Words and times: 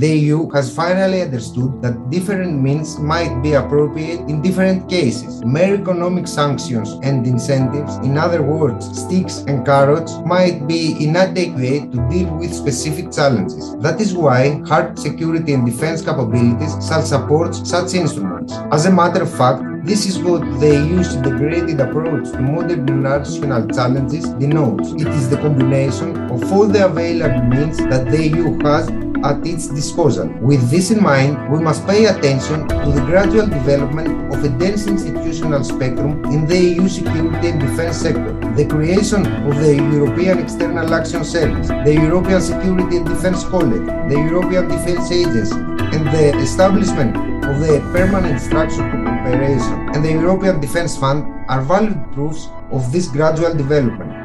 The 0.00 0.16
EU 0.16 0.48
has 0.52 0.74
finally 0.74 1.20
understood 1.20 1.82
that 1.82 2.08
different 2.08 2.58
means 2.58 2.98
might 2.98 3.42
be 3.42 3.52
appropriate 3.52 4.20
in 4.30 4.40
different 4.40 4.88
cases. 4.88 5.44
Mere 5.44 5.74
economic 5.74 6.26
sanctions 6.26 6.92
and 7.02 7.26
incentives, 7.26 7.96
in 7.96 8.16
other 8.16 8.42
words, 8.42 8.98
sticks 8.98 9.44
and 9.46 9.62
carrots, 9.62 10.16
might 10.24 10.66
be 10.66 10.96
inadequate 11.04 11.92
to 11.92 12.08
deal 12.08 12.34
with 12.36 12.54
specific 12.54 13.12
challenges. 13.12 13.76
That 13.80 14.00
is 14.00 14.14
why 14.14 14.62
hard 14.66 14.98
security 14.98 15.52
and 15.52 15.66
defense 15.66 16.00
capabilities 16.00 16.72
shall 16.88 17.02
support 17.02 17.54
such 17.54 17.92
instruments. 17.92 18.54
As 18.72 18.86
a 18.86 18.90
matter 18.90 19.24
of 19.24 19.36
fact, 19.36 19.62
this 19.84 20.06
is 20.06 20.18
what 20.18 20.40
the 20.60 20.76
EU's 20.76 21.14
integrated 21.14 21.78
approach 21.78 22.32
to 22.32 22.40
modern 22.40 22.88
international 22.88 23.68
challenges 23.68 24.24
denotes. 24.40 24.92
It 24.92 25.08
is 25.08 25.28
the 25.28 25.36
combination 25.36 26.16
of 26.30 26.50
all 26.50 26.66
the 26.66 26.86
available 26.86 27.42
means 27.42 27.76
that 27.76 28.10
the 28.10 28.28
EU 28.28 28.58
has 28.64 28.88
at 29.24 29.46
its 29.46 29.68
disposal. 29.68 30.28
With 30.40 30.70
this 30.70 30.90
in 30.90 31.02
mind, 31.02 31.50
we 31.52 31.60
must 31.60 31.86
pay 31.86 32.06
attention 32.06 32.68
to 32.68 32.90
the 32.92 33.04
gradual 33.06 33.46
development 33.46 34.32
of 34.32 34.44
a 34.44 34.48
dense 34.48 34.86
institutional 34.86 35.64
spectrum 35.64 36.24
in 36.26 36.46
the 36.46 36.58
EU 36.58 36.88
security 36.88 37.48
and 37.48 37.60
defense 37.60 37.98
sector. 37.98 38.32
The 38.56 38.66
creation 38.66 39.26
of 39.26 39.56
the 39.60 39.76
European 39.76 40.38
External 40.38 40.94
Action 40.94 41.24
Service, 41.24 41.68
the 41.68 41.94
European 41.94 42.40
Security 42.40 42.96
and 42.98 43.06
Defense 43.06 43.44
College, 43.44 43.86
the 44.08 44.18
European 44.18 44.68
Defense 44.68 45.10
Agency, 45.10 45.56
and 45.56 46.06
the 46.06 46.38
establishment 46.38 47.16
of 47.44 47.60
the 47.60 47.80
Permanent 47.92 48.40
Structure 48.40 48.88
Cooperation 48.90 49.90
and 49.94 50.04
the 50.04 50.12
European 50.12 50.60
Defence 50.60 50.96
Fund 50.96 51.24
are 51.48 51.62
valid 51.62 51.98
proofs 52.12 52.48
of 52.70 52.92
this 52.92 53.08
gradual 53.08 53.54
development. 53.54 54.19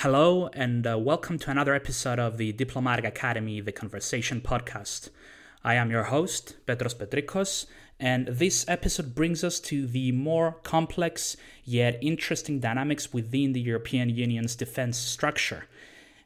Hello, 0.00 0.50
and 0.52 0.86
uh, 0.86 0.98
welcome 0.98 1.38
to 1.38 1.50
another 1.50 1.74
episode 1.74 2.18
of 2.18 2.36
the 2.36 2.52
Diplomatic 2.52 3.06
Academy 3.06 3.62
The 3.62 3.72
Conversation 3.72 4.42
podcast. 4.42 5.08
I 5.64 5.72
am 5.76 5.90
your 5.90 6.02
host, 6.02 6.54
Petros 6.66 6.92
Petrikos, 6.92 7.64
and 7.98 8.26
this 8.26 8.66
episode 8.68 9.14
brings 9.14 9.42
us 9.42 9.58
to 9.60 9.86
the 9.86 10.12
more 10.12 10.58
complex 10.64 11.38
yet 11.64 11.98
interesting 12.02 12.60
dynamics 12.60 13.14
within 13.14 13.54
the 13.54 13.60
European 13.60 14.10
Union's 14.10 14.54
defense 14.54 14.98
structure. 14.98 15.64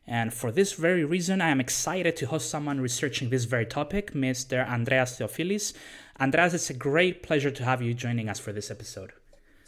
And 0.05 0.35
for 0.35 0.51
this 0.51 0.73
very 0.73 1.05
reason, 1.05 1.41
I 1.41 1.51
am 1.51 1.61
excited 1.61 2.17
to 2.17 2.27
host 2.27 2.51
someone 2.51 2.81
researching 2.81 3.31
this 3.31 3.45
very 3.45 3.67
topic, 3.67 4.15
Mr. 4.15 4.69
Andreas 4.69 5.17
Theofilis. 5.17 5.75
Andreas, 6.19 6.55
it's 6.55 6.71
a 6.71 6.75
great 6.75 7.23
pleasure 7.23 7.53
to 7.53 7.65
have 7.65 7.81
you 7.81 7.95
joining 7.95 8.29
us 8.29 8.41
for 8.41 8.51
this 8.51 8.69
episode. 8.69 9.13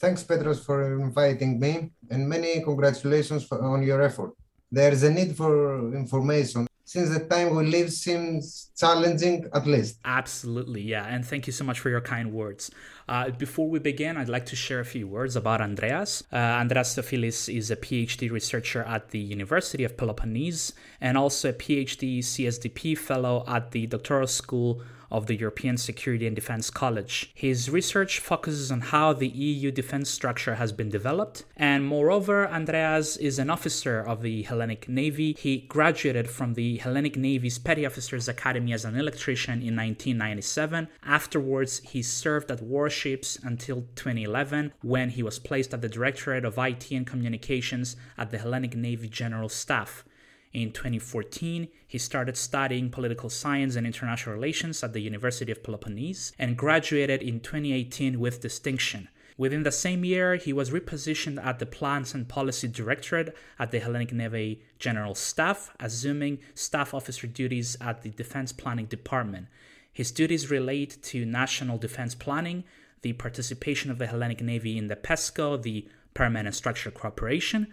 Thanks, 0.03 0.25
Petros, 0.25 0.64
for 0.64 0.98
inviting 1.00 1.61
me, 1.61 1.92
and 2.11 2.28
many 2.28 2.61
congratulations 2.61 3.45
for, 3.45 3.62
on 3.62 3.84
your 3.84 4.03
effort. 4.03 4.33
There 4.69 4.91
is 4.91 5.05
a 5.05 5.11
need 5.11 5.36
for 5.36 5.95
information 5.95 6.67
since 6.84 7.11
the 7.11 7.20
time 7.20 7.55
we 7.55 7.67
live 7.67 7.92
seems 7.92 8.73
challenging 8.77 9.48
at 9.55 9.64
least. 9.64 10.00
Absolutely, 10.05 10.83
yeah. 10.83 11.06
And 11.06 11.25
thank 11.25 11.47
you 11.47 11.53
so 11.53 11.62
much 11.62 11.78
for 11.78 11.89
your 11.89 12.00
kind 12.00 12.33
words. 12.33 12.73
Uh, 13.08 13.30
before 13.30 13.70
we 13.70 13.78
begin, 13.78 14.17
I'd 14.17 14.28
like 14.28 14.47
to 14.47 14.56
share 14.56 14.80
a 14.80 14.84
few 14.84 15.06
words 15.06 15.36
about 15.36 15.61
Andreas. 15.61 16.25
Uh, 16.33 16.36
Andreas 16.36 16.97
Theofilis 16.97 17.48
is 17.55 17.70
a 17.70 17.77
PhD 17.77 18.28
researcher 18.28 18.83
at 18.83 19.11
the 19.11 19.20
University 19.20 19.84
of 19.84 19.97
Peloponnese 19.97 20.73
and 21.00 21.17
also 21.17 21.50
a 21.50 21.53
PhD 21.53 22.19
CSDP 22.19 22.98
fellow 22.98 23.45
at 23.47 23.70
the 23.70 23.86
Doctoral 23.86 24.27
School 24.27 24.83
of 25.13 25.27
the 25.27 25.37
European 25.37 25.77
Security 25.77 26.27
and 26.27 26.35
Defense 26.35 26.71
College. 26.71 27.31
His 27.35 27.71
research 27.71 28.19
focuses 28.19 28.73
on 28.73 28.81
how 28.81 29.13
the 29.13 29.29
EU 29.29 29.71
defense 29.71 30.11
structure 30.11 30.57
has 30.57 30.73
been 30.73 30.89
developed, 30.89 31.45
and 31.57 31.85
moreover, 31.85 32.49
Andreas 32.49 33.17
is 33.19 33.39
an 33.39 33.51
officer 33.51 34.01
of 34.01 34.23
the 34.23 34.43
Hellenic 34.43 34.89
Navy. 34.89 35.37
He 35.39 35.59
graduated 35.59 36.29
from 36.31 36.55
the 36.55 36.79
Hellenic 36.79 37.17
Navy's 37.17 37.59
Petty 37.59 37.85
Officers 37.85 38.27
Academy 38.27 38.73
as 38.73 38.85
an 38.85 38.97
electrician 38.97 39.61
in 39.61 39.77
1997. 39.77 40.89
Afterwards, 41.05 41.81
he 41.81 42.03
served 42.03 42.51
at 42.51 42.63
warships 42.63 43.39
until 43.42 43.83
2011 43.95 44.73
when 44.81 45.11
he 45.11 45.23
was 45.23 45.39
placed 45.39 45.75
at 45.75 45.83
the 45.83 45.89
Directorate 45.89 46.47
of 46.47 46.59
IT 46.59 46.91
and 46.91 47.07
Communications 47.07 47.97
at 48.17 48.31
the 48.31 48.39
Hellenic 48.39 48.75
Navy 48.75 49.09
General 49.09 49.51
Staff. 49.51 50.05
In 50.52 50.73
2014, 50.73 51.68
he 51.86 51.98
started 51.98 52.36
studying 52.36 52.90
political 52.90 53.30
science 53.30 53.74
and 53.74 53.86
international 53.86 54.35
relations 54.35 54.83
at 54.83 54.92
the 54.92 55.01
University 55.01 55.51
of 55.51 55.63
Peloponnese 55.63 56.33
and 56.39 56.58
graduated 56.58 57.23
in 57.23 57.40
2018 57.40 58.20
with 58.20 58.42
distinction. 58.42 59.08
Within 59.39 59.62
the 59.62 59.73
same 59.73 60.05
year, 60.05 60.36
he 60.36 60.52
was 60.52 60.70
repositioned 60.70 61.42
at 61.42 61.58
the 61.58 61.64
Plans 61.64 62.12
and 62.12 62.29
Policy 62.29 62.68
Directorate 62.68 63.35
at 63.58 63.70
the 63.70 63.80
Hellenic 63.80 64.12
Navy 64.12 64.62
General 64.79 65.14
Staff, 65.14 65.74
assuming 65.80 66.39
staff 66.55 66.92
officer 66.92 67.27
duties 67.27 67.77
at 67.80 68.02
the 68.02 68.11
Defense 68.11 68.52
Planning 68.52 68.86
Department. 68.86 69.46
His 69.91 70.11
duties 70.11 70.51
relate 70.51 70.98
to 71.05 71.24
national 71.24 71.79
defense 71.79 72.14
planning, 72.14 72.64
the 73.01 73.14
participation 73.14 73.91
of 73.91 73.98
the 73.98 74.07
Hellenic 74.07 74.42
Navy 74.42 74.77
in 74.77 74.89
the 74.89 74.96
PESCO, 74.96 75.62
the 75.62 75.89
Permanent 76.14 76.55
Structure 76.55 76.91
Cooperation, 76.91 77.68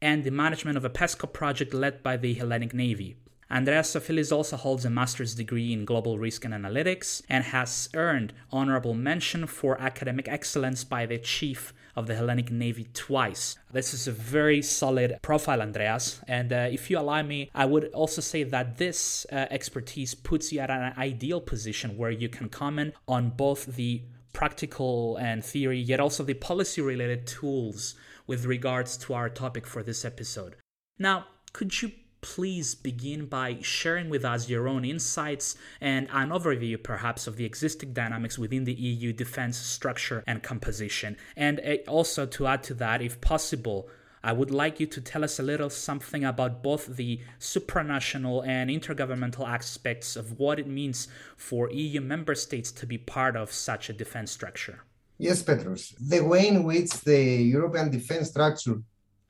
and 0.00 0.24
the 0.24 0.30
management 0.30 0.76
of 0.76 0.84
a 0.84 0.90
PESCO 0.90 1.32
project 1.32 1.74
led 1.74 2.02
by 2.02 2.16
the 2.16 2.34
Hellenic 2.34 2.74
Navy. 2.74 3.16
Andreas 3.50 3.94
Theofilis 3.94 4.32
also 4.32 4.56
holds 4.56 4.84
a 4.84 4.90
master's 4.90 5.34
degree 5.34 5.72
in 5.72 5.84
global 5.84 6.18
risk 6.18 6.44
and 6.44 6.54
analytics 6.54 7.22
and 7.28 7.44
has 7.44 7.88
earned 7.94 8.32
honorable 8.50 8.94
mention 8.94 9.46
for 9.46 9.80
academic 9.80 10.26
excellence 10.28 10.82
by 10.82 11.06
the 11.06 11.18
chief 11.18 11.72
of 11.94 12.06
the 12.06 12.14
Hellenic 12.14 12.50
Navy 12.50 12.88
twice. 12.94 13.56
This 13.72 13.94
is 13.94 14.08
a 14.08 14.12
very 14.12 14.62
solid 14.62 15.18
profile, 15.22 15.62
Andreas. 15.62 16.20
And 16.26 16.52
uh, 16.52 16.68
if 16.70 16.90
you 16.90 16.98
allow 16.98 17.22
me, 17.22 17.50
I 17.54 17.66
would 17.66 17.84
also 17.92 18.20
say 18.20 18.42
that 18.44 18.78
this 18.78 19.26
uh, 19.30 19.46
expertise 19.50 20.14
puts 20.14 20.52
you 20.52 20.60
at 20.60 20.70
an 20.70 20.94
ideal 20.98 21.40
position 21.40 21.96
where 21.96 22.10
you 22.10 22.28
can 22.28 22.48
comment 22.48 22.94
on 23.06 23.30
both 23.30 23.66
the 23.66 24.02
practical 24.32 25.16
and 25.16 25.44
theory, 25.44 25.78
yet 25.78 26.00
also 26.00 26.24
the 26.24 26.34
policy 26.34 26.80
related 26.80 27.26
tools 27.26 27.94
with 28.26 28.44
regards 28.44 28.96
to 28.98 29.14
our 29.14 29.28
topic 29.28 29.66
for 29.66 29.82
this 29.82 30.04
episode. 30.04 30.56
Now, 30.98 31.26
could 31.52 31.82
you 31.82 31.92
please 32.20 32.74
begin 32.74 33.26
by 33.26 33.58
sharing 33.60 34.08
with 34.08 34.24
us 34.24 34.48
your 34.48 34.66
own 34.66 34.82
insights 34.82 35.56
and 35.78 36.08
an 36.10 36.30
overview, 36.30 36.82
perhaps, 36.82 37.26
of 37.26 37.36
the 37.36 37.44
existing 37.44 37.92
dynamics 37.92 38.38
within 38.38 38.64
the 38.64 38.72
EU 38.72 39.12
defense 39.12 39.58
structure 39.58 40.24
and 40.26 40.42
composition? 40.42 41.18
And 41.36 41.60
uh, 41.60 41.76
also, 41.86 42.24
to 42.24 42.46
add 42.46 42.62
to 42.64 42.74
that, 42.74 43.02
if 43.02 43.20
possible, 43.20 43.90
I 44.22 44.32
would 44.32 44.50
like 44.50 44.80
you 44.80 44.86
to 44.86 45.02
tell 45.02 45.22
us 45.22 45.38
a 45.38 45.42
little 45.42 45.68
something 45.68 46.24
about 46.24 46.62
both 46.62 46.96
the 46.96 47.20
supranational 47.38 48.46
and 48.46 48.70
intergovernmental 48.70 49.46
aspects 49.46 50.16
of 50.16 50.38
what 50.38 50.58
it 50.58 50.66
means 50.66 51.08
for 51.36 51.70
EU 51.70 52.00
member 52.00 52.34
states 52.34 52.72
to 52.72 52.86
be 52.86 52.96
part 52.96 53.36
of 53.36 53.52
such 53.52 53.90
a 53.90 53.92
defense 53.92 54.32
structure. 54.32 54.80
Yes, 55.18 55.42
Petros. 55.42 55.94
The 56.00 56.20
way 56.20 56.48
in 56.48 56.64
which 56.64 56.90
the 57.02 57.20
European 57.56 57.90
defense 57.90 58.30
structure 58.30 58.80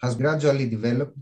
has 0.02 0.14
gradually 0.14 0.68
developed 0.68 1.16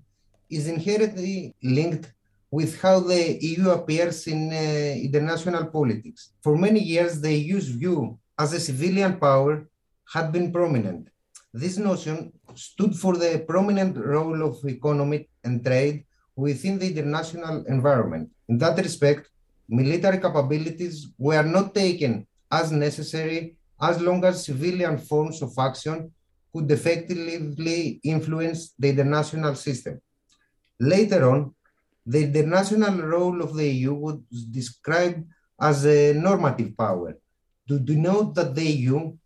is 0.49 0.69
inherently 0.69 1.55
linked 1.62 2.12
with 2.50 2.81
how 2.81 3.01
the 3.01 3.39
EU 3.43 3.71
appears 3.71 4.27
in 4.27 4.53
uh, 4.53 4.95
international 5.09 5.67
politics. 5.67 6.33
For 6.43 6.56
many 6.56 6.81
years, 6.81 7.21
the 7.21 7.33
EU's 7.33 7.69
view 7.69 8.19
as 8.39 8.53
a 8.53 8.61
civilian 8.61 9.19
power 9.19 9.69
had 10.12 10.31
been 10.31 10.53
prominent. 10.53 11.09
This 11.53 11.77
notion 11.78 12.33
stood 12.55 12.95
for 12.95 13.17
the 13.17 13.45
prominent 13.49 13.97
role 13.97 14.43
of 14.43 14.65
economy 14.65 15.28
and 15.43 15.65
trade 15.65 16.05
within 16.37 16.78
the 16.78 16.89
international 16.89 17.65
environment. 17.67 18.31
In 18.49 18.59
that 18.59 18.77
respect, 18.78 19.28
military 19.69 20.19
capabilities 20.19 21.09
were 21.19 21.43
not 21.43 21.75
taken 21.75 22.27
as 22.51 22.71
necessary 22.71 23.56
as 23.82 24.00
long 24.00 24.25
as 24.25 24.44
civilian 24.44 24.97
forms 24.97 25.43
of 25.43 25.53
action 25.59 26.12
could 26.53 26.70
effectively 26.70 28.01
influence 28.04 28.74
the 28.78 28.89
international 28.91 29.54
system. 29.54 30.01
Later 30.78 31.28
on, 31.28 31.54
the 32.07 32.22
international 32.22 33.03
role 33.03 33.42
of 33.42 33.54
the 33.54 33.68
EU 33.68 33.95
was 33.95 34.18
described 34.51 35.24
as 35.60 35.84
a 35.86 36.12
normative 36.12 36.77
power 36.77 37.16
to 37.68 37.78
denote 37.78 38.34
that 38.34 38.54
the 38.54 38.65
EU 38.65 39.16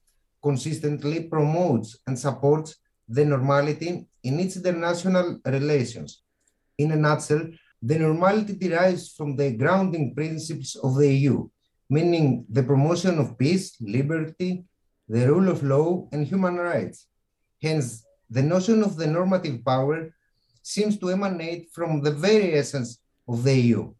consistently 0.43 1.25
promotes 1.25 1.99
and 2.07 2.19
supports 2.19 2.77
the 3.09 3.25
normality 3.25 4.07
in 4.23 4.41
its 4.41 4.57
international 4.57 5.41
relations. 5.45 6.23
In 6.79 6.93
a 6.93 6.97
nutshell, 6.97 7.49
the 7.83 7.99
normality 7.99 8.55
derives 8.55 9.13
from 9.13 9.37
the 9.37 9.53
grounding 9.53 10.15
principles 10.15 10.77
of 10.77 10.97
the 10.97 11.13
EU, 11.13 11.49
meaning 11.89 12.45
the 12.49 12.63
promotion 12.63 13.19
of 13.19 13.39
peace, 13.39 13.77
liberty, 13.81 14.65
the 15.09 15.27
rule 15.29 15.49
of 15.49 15.63
law, 15.63 16.09
and 16.13 16.27
human 16.27 16.57
rights. 16.57 17.07
Hence, 17.63 18.05
the 18.29 18.43
notion 18.43 18.83
of 18.83 18.97
the 18.97 19.07
normative 19.07 19.65
power 19.65 20.13
seems 20.63 20.99
to 20.99 21.11
emanate 21.11 21.71
from 21.73 22.03
the 22.03 22.11
very 22.11 22.55
essence 22.55 22.99
of 23.29 23.45
the 23.45 23.55
EU. 23.55 23.95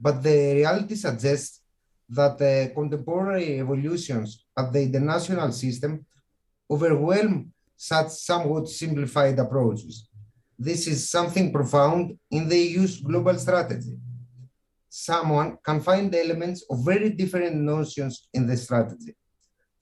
But 0.00 0.22
the 0.22 0.54
reality 0.56 0.94
suggests 0.94 1.60
that 2.08 2.38
the 2.38 2.72
contemporary 2.74 3.60
evolutions 3.60 4.44
of 4.56 4.72
the 4.72 4.82
international 4.82 5.52
system 5.52 6.06
overwhelm 6.70 7.52
such 7.76 8.08
somewhat 8.08 8.68
simplified 8.68 9.38
approaches. 9.38 10.08
this 10.58 10.86
is 10.86 11.10
something 11.10 11.52
profound 11.52 12.18
in 12.30 12.48
the 12.48 12.58
EU's 12.58 13.00
global 13.00 13.36
strategy. 13.38 13.96
Someone 14.96 15.58
can 15.62 15.78
find 15.80 16.08
elements 16.14 16.64
of 16.70 16.82
very 16.82 17.10
different 17.10 17.54
notions 17.54 18.28
in 18.32 18.46
the 18.46 18.56
strategy. 18.56 19.14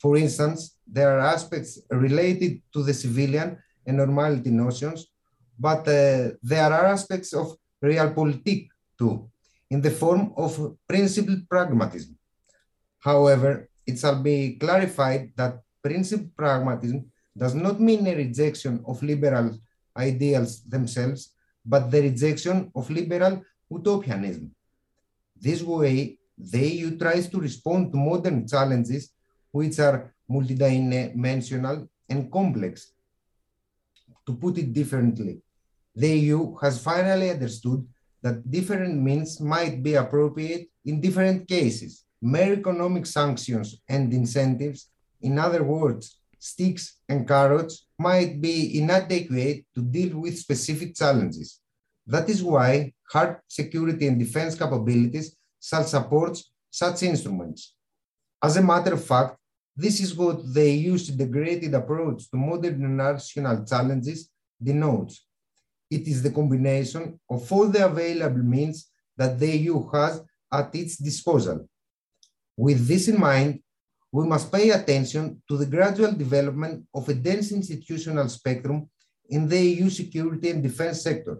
For 0.02 0.16
instance, 0.16 0.76
there 0.84 1.16
are 1.16 1.20
aspects 1.20 1.78
related 1.88 2.60
to 2.72 2.82
the 2.82 2.92
civilian 2.92 3.56
and 3.86 3.96
normality 3.96 4.50
notions, 4.50 5.06
but 5.56 5.86
uh, 5.86 6.34
there 6.42 6.72
are 6.72 6.86
aspects 6.86 7.32
of 7.32 7.54
realpolitik 7.80 8.66
too, 8.98 9.30
in 9.70 9.80
the 9.80 9.92
form 9.92 10.32
of 10.36 10.76
principled 10.88 11.48
pragmatism. 11.48 12.18
However, 12.98 13.68
it 13.86 14.00
shall 14.00 14.20
be 14.20 14.56
clarified 14.56 15.30
that 15.36 15.60
principled 15.80 16.34
pragmatism 16.36 17.06
does 17.38 17.54
not 17.54 17.78
mean 17.78 18.04
a 18.08 18.16
rejection 18.16 18.82
of 18.84 19.00
liberal 19.00 19.56
ideals 19.96 20.64
themselves, 20.64 21.34
but 21.64 21.88
the 21.92 22.02
rejection 22.02 22.72
of 22.74 22.90
liberal 22.90 23.42
utopianism. 23.70 24.50
This 25.44 25.62
way, 25.62 26.16
the 26.38 26.66
EU 26.74 26.96
tries 26.96 27.28
to 27.28 27.38
respond 27.38 27.92
to 27.92 27.98
modern 27.98 28.48
challenges 28.48 29.12
which 29.50 29.78
are 29.78 30.14
multidimensional 30.28 31.86
and 32.08 32.32
complex. 32.32 32.94
To 34.26 34.32
put 34.34 34.56
it 34.56 34.72
differently, 34.72 35.42
the 35.94 36.08
EU 36.18 36.56
has 36.62 36.82
finally 36.82 37.28
understood 37.28 37.86
that 38.22 38.50
different 38.50 38.96
means 39.08 39.38
might 39.38 39.82
be 39.82 39.96
appropriate 39.96 40.70
in 40.86 41.02
different 41.02 41.46
cases. 41.46 42.06
Mere 42.22 42.54
economic 42.54 43.04
sanctions 43.04 43.82
and 43.86 44.14
incentives, 44.14 44.88
in 45.20 45.38
other 45.38 45.62
words, 45.62 46.20
sticks 46.38 47.00
and 47.06 47.28
carrots, 47.28 47.84
might 47.98 48.40
be 48.40 48.78
inadequate 48.80 49.66
to 49.74 49.82
deal 49.82 50.20
with 50.20 50.38
specific 50.38 50.96
challenges. 50.96 51.60
That 52.06 52.30
is 52.30 52.42
why 52.42 52.93
hard 53.10 53.38
security 53.48 54.06
and 54.06 54.18
defense 54.18 54.54
capabilities 54.54 55.36
shall 55.60 55.84
supports 55.84 56.52
such 56.70 57.02
instruments. 57.02 57.74
As 58.42 58.56
a 58.56 58.62
matter 58.62 58.94
of 58.94 59.04
fact, 59.04 59.36
this 59.76 60.00
is 60.00 60.14
what 60.14 60.54
the 60.54 60.70
EU's 60.70 61.10
integrated 61.10 61.74
approach 61.74 62.30
to 62.30 62.36
modern 62.36 62.96
national 62.96 63.64
challenges 63.64 64.30
denotes. 64.62 65.26
It 65.90 66.06
is 66.06 66.22
the 66.22 66.30
combination 66.30 67.18
of 67.28 67.50
all 67.52 67.68
the 67.68 67.84
available 67.84 68.42
means 68.42 68.90
that 69.16 69.38
the 69.38 69.56
EU 69.58 69.88
has 69.90 70.22
at 70.52 70.74
its 70.74 70.96
disposal. 70.96 71.68
With 72.56 72.86
this 72.86 73.08
in 73.08 73.18
mind, 73.18 73.60
we 74.12 74.26
must 74.26 74.52
pay 74.52 74.70
attention 74.70 75.42
to 75.48 75.56
the 75.56 75.66
gradual 75.66 76.12
development 76.12 76.86
of 76.94 77.08
a 77.08 77.14
dense 77.14 77.50
institutional 77.50 78.28
spectrum 78.28 78.88
in 79.28 79.48
the 79.48 79.60
EU 79.60 79.90
security 79.90 80.50
and 80.50 80.62
defense 80.62 81.02
sector. 81.02 81.38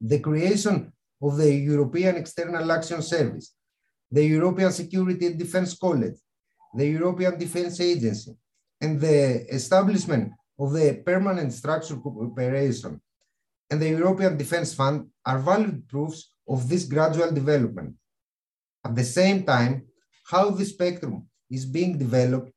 The 0.00 0.20
creation 0.20 0.92
of 1.20 1.36
the 1.36 1.52
European 1.52 2.16
External 2.16 2.70
Action 2.70 3.02
Service, 3.02 3.54
the 4.10 4.24
European 4.24 4.72
Security 4.72 5.26
and 5.26 5.38
Defense 5.38 5.76
College, 5.76 6.16
the 6.74 6.86
European 6.86 7.38
Defense 7.38 7.80
Agency, 7.80 8.36
and 8.80 9.00
the 9.00 9.46
establishment 9.52 10.32
of 10.58 10.72
the 10.72 11.02
Permanent 11.04 11.52
Structured 11.52 12.02
Cooperation 12.02 13.00
and 13.70 13.80
the 13.80 13.88
European 13.88 14.36
Defense 14.36 14.72
Fund 14.74 15.06
are 15.26 15.38
valid 15.38 15.88
proofs 15.88 16.32
of 16.48 16.68
this 16.68 16.84
gradual 16.84 17.30
development. 17.30 17.94
At 18.84 18.94
the 18.94 19.04
same 19.04 19.44
time, 19.44 19.82
how 20.24 20.50
the 20.50 20.64
spectrum 20.64 21.28
is 21.50 21.66
being 21.66 21.98
developed 21.98 22.52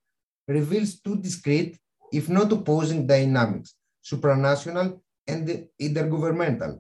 reveals 0.47 0.99
two 0.99 1.17
discrete, 1.17 1.77
if 2.11 2.29
not 2.29 2.51
opposing 2.51 3.07
dynamics, 3.07 3.75
supranational 4.03 4.99
and 5.27 5.67
intergovernmental. 5.79 6.79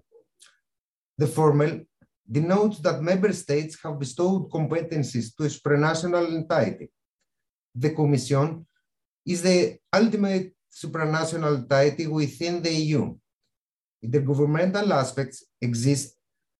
The 1.17 1.27
former 1.27 1.81
denotes 2.29 2.79
that 2.79 3.01
member 3.01 3.33
states 3.33 3.77
have 3.83 3.99
bestowed 3.99 4.49
competencies 4.49 5.35
to 5.35 5.43
a 5.43 5.47
supranational 5.47 6.25
entity. 6.27 6.89
The 7.75 7.91
Commission 7.91 8.65
is 9.25 9.41
the 9.41 9.77
ultimate 9.93 10.53
supranational 10.71 11.59
entity 11.71 12.07
within 12.07 12.61
the 12.61 12.71
EU. 12.71 13.15
Intergovernmental 14.03 14.89
aspects 14.91 15.45
exist 15.61 16.15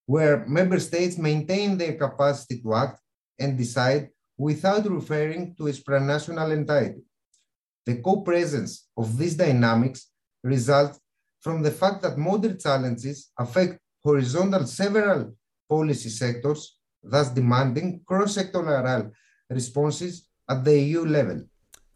where 0.06 0.46
member 0.46 0.78
states 0.78 1.16
maintain 1.18 1.76
their 1.76 1.94
capacity 1.96 2.60
to 2.60 2.74
act 2.74 3.00
and 3.38 3.56
decide 3.56 4.10
without 4.36 4.88
referring 4.88 5.54
to 5.56 5.68
a 5.68 5.72
supranational 5.72 6.52
entity. 6.52 7.00
The 7.86 7.96
co-presence 7.96 8.88
of 8.96 9.18
these 9.18 9.34
dynamics 9.34 10.10
results 10.44 11.00
from 11.40 11.62
the 11.62 11.70
fact 11.70 12.02
that 12.02 12.18
modern 12.18 12.58
challenges 12.58 13.32
affect 13.38 13.80
horizontal 14.04 14.66
several 14.66 15.34
policy 15.68 16.08
sectors, 16.08 16.78
thus 17.02 17.28
demanding 17.30 18.00
cross-sectoral 18.06 19.10
responses 19.50 20.28
at 20.48 20.64
the 20.64 20.78
EU 20.78 21.04
level. 21.04 21.42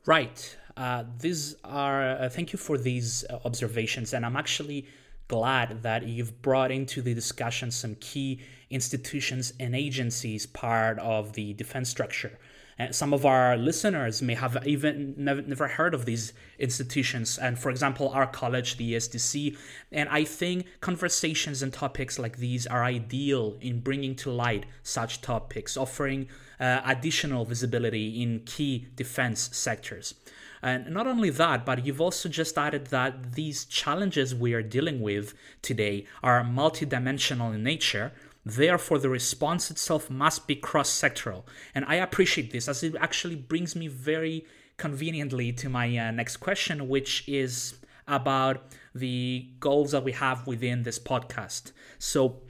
Right. 0.06 0.56
Uh, 0.76 1.04
these 1.18 1.56
are, 1.64 2.16
uh, 2.16 2.28
thank 2.28 2.52
you 2.52 2.58
for 2.58 2.76
these 2.78 3.24
uh, 3.24 3.38
observations. 3.44 4.12
And 4.12 4.24
I'm 4.26 4.36
actually 4.36 4.86
glad 5.28 5.82
that 5.82 6.06
you've 6.06 6.40
brought 6.42 6.70
into 6.70 7.02
the 7.02 7.14
discussion 7.14 7.70
some 7.70 7.96
key 7.96 8.40
institutions 8.70 9.52
and 9.58 9.74
agencies 9.74 10.46
part 10.46 10.98
of 10.98 11.32
the 11.32 11.54
defense 11.54 11.88
structure. 11.88 12.38
And 12.78 12.94
some 12.94 13.14
of 13.14 13.24
our 13.24 13.56
listeners 13.56 14.20
may 14.20 14.34
have 14.34 14.66
even 14.66 15.14
never, 15.16 15.40
never 15.40 15.68
heard 15.68 15.94
of 15.94 16.04
these 16.04 16.34
institutions. 16.58 17.38
And 17.38 17.58
for 17.58 17.70
example, 17.70 18.10
our 18.10 18.26
college, 18.26 18.76
the 18.76 18.92
ESDC. 18.92 19.56
And 19.92 20.08
I 20.10 20.24
think 20.24 20.66
conversations 20.80 21.62
and 21.62 21.72
topics 21.72 22.18
like 22.18 22.36
these 22.36 22.66
are 22.66 22.84
ideal 22.84 23.56
in 23.60 23.80
bringing 23.80 24.14
to 24.16 24.30
light 24.30 24.66
such 24.82 25.22
topics, 25.22 25.76
offering 25.76 26.28
uh, 26.60 26.82
additional 26.84 27.44
visibility 27.44 28.22
in 28.22 28.40
key 28.40 28.88
defense 28.94 29.48
sectors. 29.52 30.14
And 30.62 30.90
not 30.90 31.06
only 31.06 31.30
that, 31.30 31.64
but 31.64 31.86
you've 31.86 32.00
also 32.00 32.28
just 32.28 32.58
added 32.58 32.86
that 32.86 33.34
these 33.34 33.64
challenges 33.66 34.34
we 34.34 34.52
are 34.54 34.62
dealing 34.62 35.00
with 35.00 35.34
today 35.62 36.06
are 36.22 36.42
multidimensional 36.42 37.54
in 37.54 37.62
nature. 37.62 38.12
Therefore, 38.46 39.00
the 39.00 39.08
response 39.08 39.72
itself 39.72 40.08
must 40.08 40.46
be 40.46 40.54
cross 40.54 40.88
sectoral. 40.88 41.42
And 41.74 41.84
I 41.84 41.96
appreciate 41.96 42.52
this 42.52 42.68
as 42.68 42.84
it 42.84 42.94
actually 43.00 43.34
brings 43.34 43.74
me 43.74 43.88
very 43.88 44.46
conveniently 44.76 45.52
to 45.54 45.68
my 45.68 45.98
uh, 45.98 46.12
next 46.12 46.36
question, 46.36 46.88
which 46.88 47.28
is 47.28 47.74
about 48.06 48.62
the 48.94 49.50
goals 49.58 49.90
that 49.90 50.04
we 50.04 50.12
have 50.12 50.46
within 50.46 50.84
this 50.84 50.96
podcast. 50.96 51.72
So, 51.98 52.40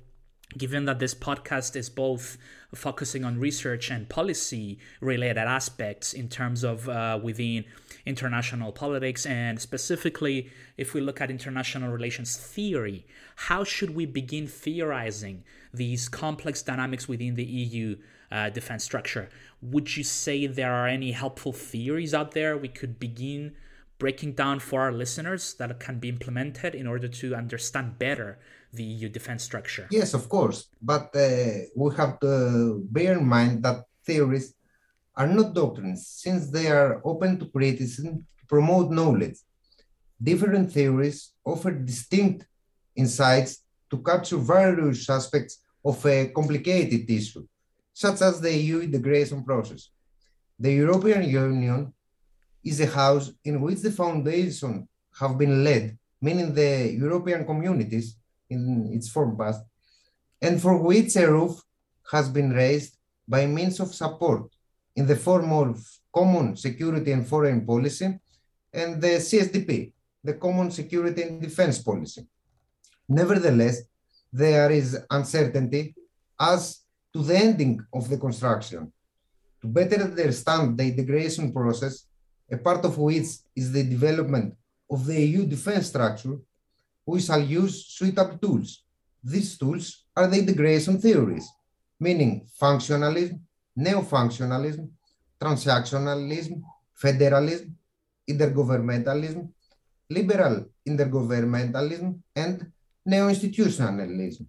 given 0.57 0.85
that 0.85 0.99
this 0.99 1.15
podcast 1.15 1.77
is 1.77 1.89
both 1.89 2.39
focusing 2.75 3.25
on 3.25 3.39
research 3.39 3.91
and 3.91 4.09
policy 4.09 4.79
related 5.01 5.39
aspects 5.39 6.13
in 6.13 6.29
terms 6.29 6.65
of 6.65 6.89
uh, 6.89 7.19
within 7.23 7.65
international 8.05 8.73
politics 8.73 9.27
and 9.27 9.61
specifically 9.61 10.51
if 10.77 10.95
we 10.95 11.01
look 11.01 11.21
at 11.21 11.31
international 11.31 11.91
relations 11.91 12.37
theory 12.37 13.07
how 13.37 13.65
should 13.65 13.95
we 13.95 14.07
begin 14.07 14.47
theorizing 14.47 15.43
these 15.75 16.09
complex 16.09 16.63
dynamics 16.63 17.09
within 17.09 17.35
the 17.35 17.45
eu 17.45 17.97
uh, 18.31 18.51
defense 18.51 18.85
structure? 18.85 19.29
Would 19.63 19.97
you 19.97 20.05
say 20.05 20.47
there 20.47 20.73
are 20.73 20.87
any 20.87 21.13
helpful 21.13 21.53
theories 21.53 22.15
out 22.15 22.33
there 22.33 22.57
we 22.57 22.69
could 22.69 22.99
begin 22.99 23.55
breaking 23.99 24.33
down 24.33 24.61
for 24.61 24.83
our 24.83 24.93
listeners 24.93 25.55
that 25.55 25.81
can 25.81 25.99
be 25.99 26.09
implemented 26.09 26.75
in 26.75 26.87
order 26.87 27.09
to 27.09 27.35
understand 27.35 27.99
better 27.99 28.39
the 28.73 28.85
EU 28.85 29.09
defense 29.09 29.43
structure. 29.43 29.87
Yes, 29.91 30.15
of 30.15 30.29
course. 30.29 30.69
But 30.83 31.15
uh, 31.17 31.67
we 31.75 31.95
have 31.97 32.21
to 32.21 32.83
bear 32.91 33.19
in 33.19 33.27
mind 33.27 33.63
that 33.63 33.85
theories 34.05 34.55
are 35.17 35.27
not 35.27 35.55
doctrines, 35.55 36.07
since 36.07 36.51
they 36.51 36.69
are 36.69 37.01
open 37.05 37.39
to 37.39 37.47
criticism 37.47 38.27
to 38.39 38.47
promote 38.47 38.91
knowledge. 38.91 39.39
Different 40.23 40.71
theories 40.73 41.33
offer 41.45 41.71
distinct 41.71 42.47
insights 42.95 43.63
to 43.91 43.99
capture 43.99 44.37
various 44.37 45.09
aspects 45.09 45.63
of 45.85 46.05
a 46.05 46.29
complicated 46.29 47.09
issue, 47.09 47.47
such 47.93 48.21
as 48.21 48.41
the 48.41 48.53
EU 48.55 48.81
integration 48.81 49.43
process. 49.43 49.91
The 50.59 50.73
European 50.73 51.23
Union 51.29 51.93
is 52.67 52.81
a 52.81 52.87
house 52.87 53.31
in 53.45 53.61
which 53.61 53.81
the 53.81 53.93
foundation 53.93 54.89
have 55.21 55.39
been 55.39 55.63
laid, 55.63 55.97
meaning 56.21 56.53
the 56.53 56.93
European 56.93 57.47
communities 57.47 58.17
in 58.51 58.91
its 58.93 59.09
form 59.09 59.37
past, 59.39 59.63
and 60.43 60.61
for 60.61 60.77
which 60.77 61.15
a 61.17 61.31
roof 61.31 61.55
has 62.11 62.29
been 62.29 62.51
raised 62.51 62.97
by 63.27 63.47
means 63.47 63.81
of 63.81 63.95
support 63.95 64.43
in 64.97 65.07
the 65.07 65.17
form 65.17 65.53
of 65.53 65.83
common 66.13 66.57
security 66.57 67.13
and 67.13 67.27
foreign 67.27 67.65
policy 67.65 68.19
and 68.73 69.01
the 69.01 69.15
CSDP, 69.29 69.93
the 70.23 70.35
common 70.35 70.71
security 70.71 71.23
and 71.23 71.41
defense 71.41 71.79
policy. 71.79 72.27
Nevertheless, 73.09 73.83
there 74.33 74.71
is 74.71 74.99
uncertainty 75.11 75.95
as 76.39 76.81
to 77.13 77.23
the 77.23 77.37
ending 77.37 77.81
of 77.95 78.09
the 78.09 78.19
construction. 78.19 78.93
To 79.63 79.69
better 79.69 80.03
understand 80.03 80.77
the 80.77 80.85
integration 80.85 81.53
process, 81.53 82.06
a 82.51 82.57
part 82.57 82.85
of 82.85 82.97
which 82.99 83.27
is 83.55 83.73
the 83.73 83.83
development 83.83 84.55
of 84.91 85.05
the 85.07 85.21
EU 85.21 85.47
defense 85.47 85.89
structure, 85.89 86.39
we 87.05 87.21
shall 87.21 87.43
use 87.43 87.87
suitable 87.87 88.39
tools. 88.39 88.83
These 89.23 89.59
tools 89.59 90.05
are 90.17 90.27
the 90.27 90.39
integration 90.39 91.01
theories, 91.01 91.49
meaning 91.99 92.47
functionalism, 92.61 93.41
neo-functionalism, 93.75 94.89
transactionalism, 95.41 96.63
federalism, 96.95 97.77
intergovernmentalism, 98.29 99.49
liberal 100.09 100.67
intergovernmentalism, 100.89 102.19
and 102.35 102.73
neo-institutionalism. 103.05 104.47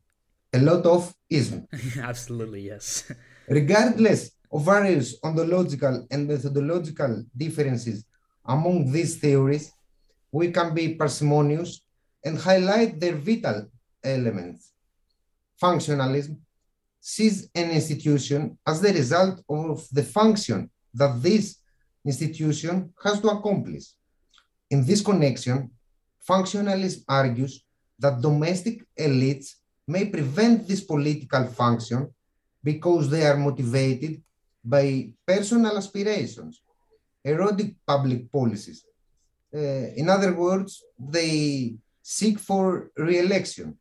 A 0.53 0.59
lot 0.59 0.85
of 0.85 1.13
ism. 1.29 1.67
Absolutely, 2.01 2.61
yes. 2.61 3.11
Regardless 3.47 4.31
various 4.53 5.15
ontological 5.23 6.07
and 6.09 6.27
methodological 6.27 7.23
differences 7.35 8.05
among 8.45 8.91
these 8.91 9.17
theories, 9.17 9.71
we 10.31 10.51
can 10.51 10.73
be 10.73 10.95
parsimonious 10.95 11.81
and 12.23 12.37
highlight 12.37 12.99
their 12.99 13.15
vital 13.15 13.69
elements. 14.03 14.71
Functionalism 15.61 16.37
sees 16.99 17.49
an 17.55 17.71
institution 17.71 18.57
as 18.65 18.81
the 18.81 18.93
result 18.93 19.43
of 19.49 19.87
the 19.91 20.03
function 20.03 20.69
that 20.93 21.21
this 21.21 21.57
institution 22.05 22.93
has 23.03 23.19
to 23.21 23.27
accomplish. 23.29 23.85
In 24.69 24.85
this 24.85 25.01
connection, 25.01 25.71
functionalism 26.27 27.03
argues 27.07 27.63
that 27.99 28.21
domestic 28.21 28.83
elites 28.99 29.55
may 29.87 30.05
prevent 30.05 30.67
this 30.67 30.81
political 30.81 31.45
function 31.47 32.13
because 32.63 33.09
they 33.09 33.25
are 33.25 33.37
motivated 33.37 34.21
by 34.67 35.09
personal 35.25 35.77
aspirations, 35.77 36.61
erotic 37.23 37.75
public 37.85 38.29
policies. 38.31 38.83
Uh, 39.53 39.87
in 39.95 40.09
other 40.09 40.33
words, 40.33 40.83
they 40.99 41.75
seek 42.01 42.37
for 42.37 42.91
re-election. 42.97 43.77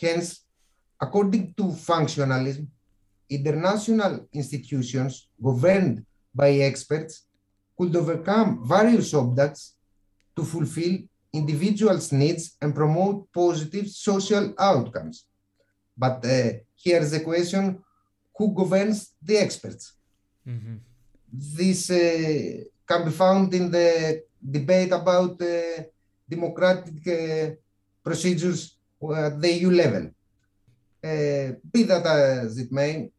Hence, 0.00 0.44
according 1.00 1.54
to 1.54 1.64
functionalism, 1.92 2.66
international 3.30 4.28
institutions 4.32 5.28
governed 5.42 6.04
by 6.34 6.50
experts 6.70 7.26
could 7.76 7.96
overcome 7.96 8.66
various 8.68 9.14
objects 9.14 9.74
to 10.36 10.42
fulfill 10.44 10.98
individuals' 11.32 12.12
needs 12.12 12.56
and 12.60 12.74
promote 12.74 13.32
positive 13.32 13.88
social 13.88 14.54
outcomes. 14.58 15.26
But 15.96 16.24
uh, 16.26 16.50
here's 16.76 17.10
the 17.10 17.20
question 17.20 17.83
who 18.36 18.54
governs 18.54 19.14
the 19.22 19.36
experts? 19.36 19.92
Mm-hmm. 20.46 20.76
This 21.32 21.90
uh, 21.90 22.64
can 22.86 23.04
be 23.04 23.10
found 23.10 23.54
in 23.54 23.70
the 23.70 24.22
debate 24.56 24.92
about 24.92 25.40
uh, 25.40 25.82
democratic 26.28 27.00
uh, 27.06 27.54
procedures 28.02 28.76
at 29.16 29.40
the 29.40 29.52
EU 29.52 29.70
level. 29.70 30.10
Uh, 31.02 31.52
be 31.72 31.82
that 31.84 32.06
as 32.06 32.58
it 32.58 32.72
may, 32.72 33.10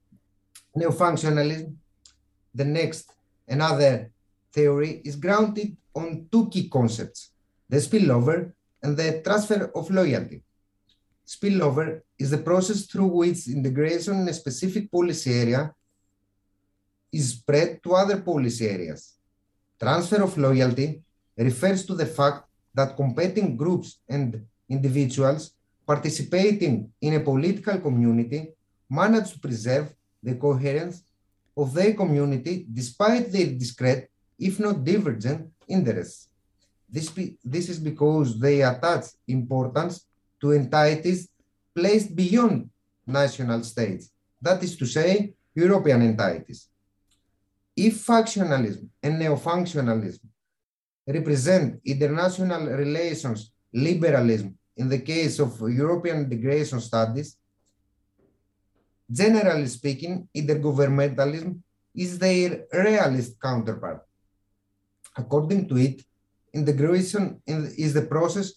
neo-functionalism, 0.76 1.76
the 2.54 2.66
next 2.66 3.12
another 3.48 4.12
theory, 4.52 5.02
is 5.04 5.16
grounded 5.16 5.76
on 5.94 6.28
two 6.32 6.50
key 6.50 6.68
concepts, 6.70 7.32
the 7.70 7.78
spillover 7.78 8.52
and 8.82 8.98
the 8.98 9.22
transfer 9.24 9.72
of 9.76 9.90
loyalty. 9.90 10.44
Spillover 11.26 12.02
is 12.20 12.30
the 12.30 12.38
process 12.38 12.86
through 12.86 13.08
which 13.08 13.48
integration 13.48 14.22
in 14.22 14.28
a 14.28 14.34
specific 14.34 14.92
policy 14.92 15.34
area 15.34 15.74
is 17.12 17.30
spread 17.30 17.82
to 17.84 17.94
other 17.94 18.22
policy 18.22 18.68
areas. 18.68 19.16
Transfer 19.80 20.22
of 20.22 20.38
loyalty 20.38 21.02
refers 21.38 21.86
to 21.86 21.96
the 21.96 22.06
fact 22.06 22.48
that 22.74 22.96
competing 22.96 23.58
groups 23.58 24.00
and 24.08 24.46
individuals 24.70 25.54
participating 25.86 26.92
in 27.02 27.16
a 27.16 27.20
political 27.20 27.80
community 27.80 28.50
manage 28.90 29.32
to 29.34 29.40
preserve 29.40 29.94
the 30.22 30.36
coherence 30.36 31.04
of 31.58 31.74
their 31.74 31.94
community 31.94 32.66
despite 32.72 33.32
their 33.32 33.48
discrete, 33.48 34.08
if 34.38 34.60
not 34.60 34.84
divergent, 34.84 35.50
interests. 35.68 36.30
This, 36.90 37.12
this 37.44 37.70
is 37.70 37.80
because 37.80 38.40
they 38.40 38.62
attach 38.62 39.06
importance 39.28 40.06
to 40.46 40.52
entities 40.54 41.28
placed 41.74 42.16
beyond 42.16 42.70
national 43.08 43.64
states, 43.64 44.12
that 44.40 44.64
is 44.64 44.78
to 44.78 44.86
say, 44.86 45.34
European 45.56 46.02
entities. 46.02 46.70
If 47.76 47.94
functionalism 48.06 48.88
and 49.02 49.18
neo-functionalism 49.20 50.26
represent 51.08 51.82
international 51.84 52.68
relations 52.68 53.52
liberalism 53.74 54.58
in 54.78 54.88
the 54.88 55.00
case 55.00 55.40
of 55.40 55.60
European 55.62 56.18
integration 56.26 56.80
studies, 56.80 57.38
generally 59.12 59.68
speaking, 59.68 60.28
intergovernmentalism 60.36 61.60
is 61.96 62.20
their 62.20 62.66
realist 62.72 63.40
counterpart. 63.42 64.02
According 65.18 65.68
to 65.70 65.76
it, 65.78 66.04
integration 66.54 67.42
is 67.46 67.94
the 67.94 68.04
process 68.04 68.54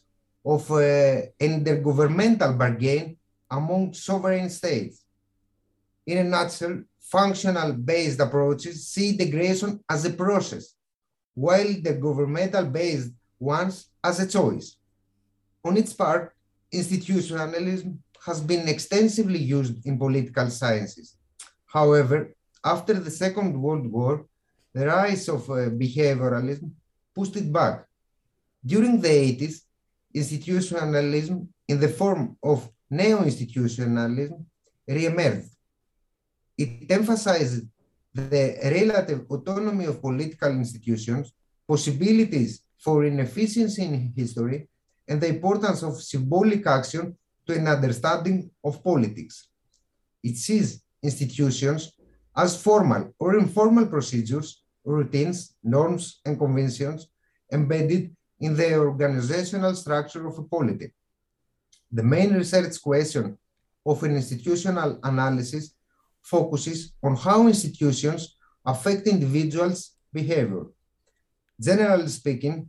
of 0.48 0.70
uh, 0.70 1.20
intergovernmental 1.38 2.56
bargain 2.56 3.16
among 3.50 3.92
sovereign 3.92 4.48
states. 4.48 5.04
In 6.06 6.16
a 6.18 6.24
nutshell, 6.24 6.84
functional 6.98 7.74
based 7.74 8.18
approaches 8.20 8.88
see 8.88 9.10
integration 9.10 9.78
as 9.90 10.06
a 10.06 10.10
process, 10.24 10.74
while 11.34 11.72
the 11.82 11.92
governmental 11.92 12.64
based 12.64 13.12
ones 13.38 13.90
as 14.02 14.20
a 14.20 14.26
choice. 14.26 14.76
On 15.62 15.76
its 15.76 15.92
part, 15.92 16.34
institutionalism 16.72 18.02
has 18.24 18.40
been 18.40 18.68
extensively 18.68 19.38
used 19.38 19.84
in 19.86 19.98
political 19.98 20.48
sciences. 20.48 21.16
However, 21.66 22.34
after 22.64 22.94
the 22.94 23.10
Second 23.10 23.60
World 23.60 23.86
War, 23.86 24.24
the 24.72 24.86
rise 24.86 25.28
of 25.28 25.42
uh, 25.50 25.68
behavioralism 25.84 26.70
pushed 27.14 27.36
it 27.36 27.52
back. 27.52 27.84
During 28.64 29.00
the 29.00 29.08
80s, 29.08 29.67
institutionalism 30.22 31.48
in 31.66 31.80
the 31.80 31.88
form 31.88 32.36
of 32.42 32.68
neo-institutionalism 32.90 34.44
re-emerged. 34.86 35.50
It 36.56 36.90
emphasized 36.90 37.66
the 38.12 38.58
relative 38.78 39.20
autonomy 39.30 39.86
of 39.86 40.00
political 40.00 40.50
institutions, 40.50 41.32
possibilities 41.66 42.62
for 42.84 43.04
inefficiency 43.04 43.82
in 43.84 44.12
history, 44.16 44.68
and 45.08 45.20
the 45.20 45.28
importance 45.28 45.82
of 45.82 46.02
symbolic 46.12 46.66
action 46.66 47.16
to 47.46 47.54
an 47.54 47.66
understanding 47.66 48.50
of 48.64 48.82
politics. 48.82 49.48
It 50.22 50.36
sees 50.36 50.82
institutions 51.02 51.92
as 52.36 52.60
formal 52.62 53.14
or 53.18 53.38
informal 53.38 53.86
procedures, 53.86 54.62
routines, 54.84 55.54
norms, 55.62 56.20
and 56.24 56.38
conventions 56.38 57.08
embedded 57.52 58.14
in 58.40 58.56
the 58.56 58.74
organizational 58.76 59.74
structure 59.74 60.26
of 60.26 60.38
a 60.38 60.42
polity. 60.42 60.92
The 61.90 62.02
main 62.02 62.34
research 62.34 62.80
question 62.82 63.36
of 63.84 64.02
an 64.02 64.16
institutional 64.16 65.00
analysis 65.02 65.74
focuses 66.22 66.92
on 67.02 67.16
how 67.16 67.46
institutions 67.46 68.36
affect 68.64 69.06
individuals' 69.06 69.92
behavior. 70.12 70.64
Generally 71.60 72.08
speaking, 72.08 72.68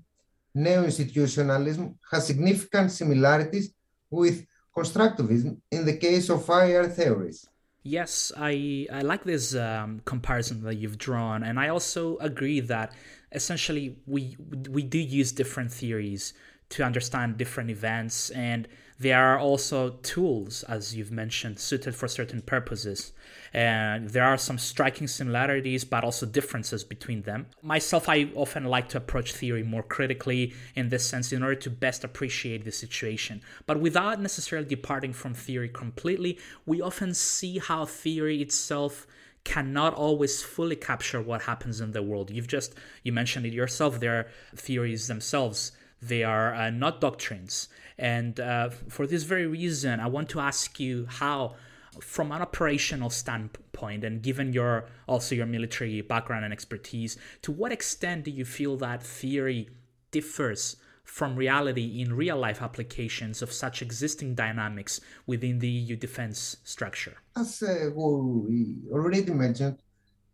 neo-institutionalism 0.56 1.96
has 2.12 2.26
significant 2.26 2.92
similarities 2.92 3.74
with 4.10 4.46
constructivism 4.76 5.58
in 5.72 5.86
the 5.86 5.98
case 5.98 6.30
of 6.30 6.48
IR 6.50 6.88
theories. 6.88 7.46
Yes, 7.84 8.32
I, 8.36 8.88
I 8.92 9.02
like 9.02 9.24
this 9.24 9.56
um, 9.56 10.02
comparison 10.06 10.64
that 10.64 10.76
you've 10.76 10.98
drawn, 10.98 11.44
and 11.44 11.60
I 11.60 11.70
also 11.70 12.18
agree 12.18 12.60
that 12.62 12.94
essentially 13.32 13.98
we 14.08 14.36
we 14.70 14.84
do 14.84 15.00
use 15.00 15.32
different 15.32 15.72
theories 15.72 16.34
to 16.70 16.84
understand 16.84 17.38
different 17.38 17.70
events 17.70 18.30
and 18.32 18.68
there 19.00 19.24
are 19.24 19.40
also 19.40 19.92
tools 20.04 20.64
as 20.64 20.94
you've 20.94 21.12
mentioned 21.12 21.58
suited 21.58 21.96
for 21.96 22.10
certain 22.10 22.42
purposes. 22.42 23.14
And 23.54 24.10
there 24.10 24.26
are 24.26 24.38
some 24.38 24.58
striking 24.58 25.08
similarities 25.08 25.86
but 25.86 26.04
also 26.04 26.26
differences 26.26 26.84
between 26.84 27.22
them. 27.22 27.48
Myself 27.64 28.10
i 28.10 28.30
often 28.36 28.66
like 28.66 28.90
to 28.90 28.98
approach 28.98 29.34
theory 29.34 29.64
more 29.64 29.84
critically 29.84 30.54
in 30.76 30.90
this 30.90 31.08
sense 31.08 31.32
in 31.32 31.44
order 31.44 31.56
to 31.56 31.70
best 31.70 32.04
appreciate 32.04 32.66
the 32.66 32.74
situation. 32.74 33.42
But 33.66 33.80
without 33.80 34.22
necessarily 34.22 34.68
departing 34.68 35.14
from 35.14 35.34
theory 35.34 35.70
completely 35.70 36.38
we 36.66 36.82
often 36.82 37.14
see 37.14 37.58
how 37.58 37.86
theory 37.86 38.42
itself 38.42 39.08
cannot 39.44 39.94
always 39.94 40.42
fully 40.42 40.76
capture 40.76 41.22
what 41.22 41.44
happens 41.44 41.82
in 41.82 41.92
the 41.92 42.04
world. 42.04 42.30
You've 42.30 42.48
just 42.48 42.76
you 43.04 43.12
mentioned 43.12 43.46
it 43.46 43.54
yourself. 43.54 44.00
Their 44.00 44.28
theories 44.56 45.08
themselves 45.08 45.72
they 46.02 46.24
are 46.24 46.54
uh, 46.54 46.70
not 46.70 47.02
doctrines, 47.02 47.68
and 47.98 48.40
uh, 48.40 48.70
for 48.70 49.06
this 49.06 49.24
very 49.24 49.46
reason, 49.46 50.00
I 50.00 50.08
want 50.08 50.30
to 50.30 50.40
ask 50.40 50.80
you 50.80 51.06
how. 51.08 51.56
From 52.02 52.32
an 52.32 52.42
operational 52.42 53.10
standpoint, 53.10 54.06
and 54.06 54.22
given 54.22 54.54
your 54.54 54.86
also 55.06 55.36
your 55.36 55.48
military 55.48 56.00
background 56.00 56.46
and 56.46 56.54
expertise, 56.54 57.18
to 57.42 57.52
what 57.52 57.74
extent 57.74 58.24
do 58.24 58.32
you 58.32 58.46
feel 58.46 58.78
that 58.78 59.04
theory 59.04 59.68
differs 60.12 60.78
from 61.10 61.36
reality 61.36 62.02
in 62.02 62.14
real 62.14 62.38
life 62.38 62.62
applications 62.62 63.42
of 63.42 63.52
such 63.52 63.82
existing 63.82 64.36
dynamics 64.36 65.02
within 65.26 65.58
the 65.60 65.68
EU 65.68 65.96
defense 65.96 66.58
structure? 66.64 67.16
As 67.36 67.62
uh, 67.64 67.90
we 67.96 68.76
already 68.92 69.32
mentioned, 69.32 69.78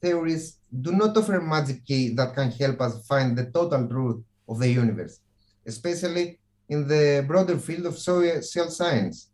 theories 0.02 0.58
do 0.82 0.92
not 0.92 1.16
offer 1.18 1.40
magic 1.42 1.86
key 1.86 2.14
that 2.16 2.36
can 2.36 2.52
help 2.52 2.82
us 2.82 3.08
find 3.08 3.38
the 3.38 3.46
total 3.46 3.88
truth 3.88 4.22
of 4.50 4.60
the 4.60 4.70
universe, 4.70 5.20
especially 5.66 6.40
in 6.68 6.88
the 6.88 7.24
broader 7.26 7.58
field 7.58 7.86
of 7.86 7.98
social 7.98 8.70
science. 8.70 9.30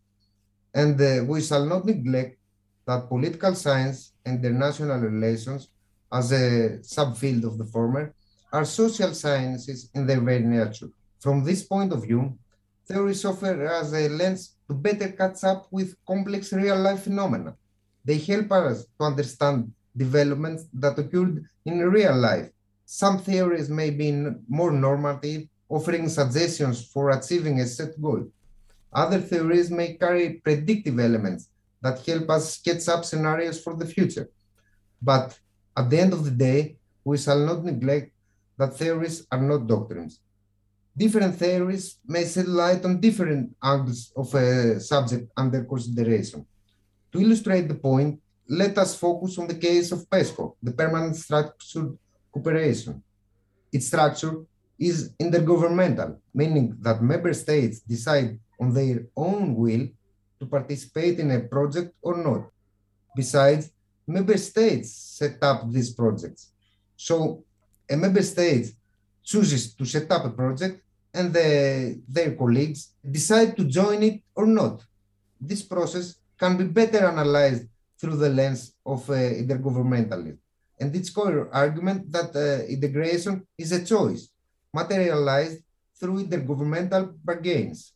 And 0.74 1.02
uh, 1.02 1.26
we 1.26 1.42
shall 1.42 1.66
not 1.66 1.86
neglect 1.86 2.38
that 2.86 3.10
political 3.10 3.56
science 3.56 4.14
and 4.26 4.46
international 4.46 5.00
relations, 5.00 5.70
as 6.14 6.32
a 6.32 6.80
subfield 6.96 7.44
of 7.46 7.58
the 7.58 7.66
former, 7.66 8.14
are 8.54 8.66
social 8.66 9.14
sciences 9.14 9.90
in 9.96 10.06
their 10.06 10.22
very 10.22 10.44
nature. 10.44 10.90
From 11.22 11.44
this 11.44 11.62
point 11.62 11.94
of 11.94 12.02
view, 12.02 12.36
theories 12.88 13.24
offer 13.26 13.68
us 13.68 13.94
a 13.94 14.10
lens 14.10 14.56
to 14.68 14.74
better 14.74 15.10
catch 15.10 15.44
up 15.44 15.68
with 15.70 15.96
complex 16.08 16.52
real 16.52 16.80
life 16.80 17.04
phenomena. 17.04 17.56
They 18.04 18.18
help 18.18 18.52
us 18.52 18.86
to 18.98 19.06
understand 19.06 19.72
developments 19.96 20.66
that 20.74 20.98
occurred 20.98 21.46
in 21.66 21.80
real 21.80 22.18
life. 22.18 22.50
Some 22.88 23.20
theories 23.20 23.70
may 23.70 23.92
be 23.92 24.12
more 24.50 24.72
normative, 24.72 25.48
offering 25.70 26.10
suggestions 26.10 26.88
for 26.92 27.12
achieving 27.12 27.60
a 27.60 27.68
set 27.68 28.02
goal. 28.02 28.26
Other 28.92 29.22
theories 29.22 29.70
may 29.70 29.94
carry 29.94 30.42
predictive 30.44 31.00
elements 31.00 31.50
that 31.84 32.04
help 32.04 32.32
us 32.32 32.56
sketch 32.56 32.88
up 32.90 33.06
scenarios 33.06 33.62
for 33.62 33.76
the 33.76 33.86
future. 33.86 34.28
But 35.00 35.38
at 35.78 35.90
the 35.90 36.00
end 36.00 36.14
of 36.14 36.26
the 36.26 36.32
day, 36.32 36.78
we 37.04 37.20
shall 37.20 37.40
not 37.46 37.64
neglect 37.64 38.12
that 38.58 38.76
theories 38.76 39.28
are 39.32 39.42
not 39.42 39.68
doctrines. 39.68 40.20
Different 40.96 41.36
theories 41.36 41.98
may 42.06 42.28
shed 42.28 42.48
light 42.48 42.84
on 42.84 43.00
different 43.00 43.56
angles 43.64 44.12
of 44.16 44.34
a 44.36 44.80
subject 44.80 45.32
under 45.38 45.64
consideration. 45.64 46.46
To 47.14 47.22
illustrate 47.22 47.68
the 47.68 47.76
point, 47.76 48.20
let 48.48 48.78
us 48.78 48.96
focus 48.96 49.38
on 49.38 49.48
the 49.48 49.56
case 49.56 49.92
of 49.92 50.10
PESCO, 50.10 50.56
the 50.62 50.72
Permanent 50.72 51.16
Structured 51.16 51.98
Cooperation. 52.32 53.02
Its 53.72 53.88
structure 53.88 54.44
is 54.78 55.14
intergovernmental, 55.20 56.18
meaning 56.34 56.76
that 56.82 57.02
member 57.02 57.34
states 57.34 57.80
decide 57.80 58.38
on 58.60 58.74
their 58.74 59.06
own 59.16 59.56
will 59.56 59.88
to 60.40 60.46
participate 60.46 61.20
in 61.20 61.32
a 61.32 61.40
project 61.40 61.94
or 62.02 62.18
not. 62.18 62.50
Besides, 63.16 63.72
member 64.08 64.38
states 64.38 64.92
set 64.92 65.38
up 65.42 65.72
these 65.72 65.94
projects. 65.94 66.52
So 66.98 67.44
a 67.90 67.96
member 67.96 68.24
state 68.24 68.74
chooses 69.24 69.74
to 69.76 69.86
set 69.86 70.12
up 70.12 70.26
a 70.26 70.30
project 70.30 70.82
and 71.14 71.34
the, 71.34 72.02
their 72.08 72.36
colleagues 72.36 72.94
decide 73.10 73.56
to 73.58 73.66
join 73.66 74.04
it 74.04 74.22
or 74.36 74.46
not. 74.46 74.84
This 75.40 75.62
process 75.62 76.16
can 76.38 76.58
be 76.58 76.66
better 76.66 77.06
analyzed 77.06 77.68
through 78.00 78.18
the 78.18 78.30
lens 78.30 78.74
of 78.86 79.08
uh, 79.10 79.14
intergovernmentalism. 79.14 80.38
And 80.80 80.96
its 80.96 81.12
core 81.12 81.50
argument 81.54 82.12
that 82.12 82.36
uh, 82.36 82.66
integration 82.66 83.46
is 83.58 83.72
a 83.72 83.86
choice 83.86 84.30
materialized 84.74 85.62
through 86.00 86.26
intergovernmental 86.26 87.14
bargains. 87.24 87.94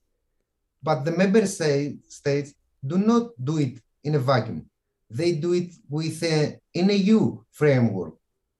But 0.83 1.03
the 1.03 1.11
member 1.11 1.45
states 1.47 2.53
do 2.85 2.97
not 2.99 3.31
do 3.43 3.57
it 3.57 3.81
in 4.03 4.13
a 4.13 4.19
vacuum. 4.19 4.69
They 5.09 5.31
do 5.33 5.53
it 5.53 5.73
with 5.89 6.21
a, 6.23 6.59
an 6.75 6.89
EU 6.89 7.41
framework. 7.51 8.13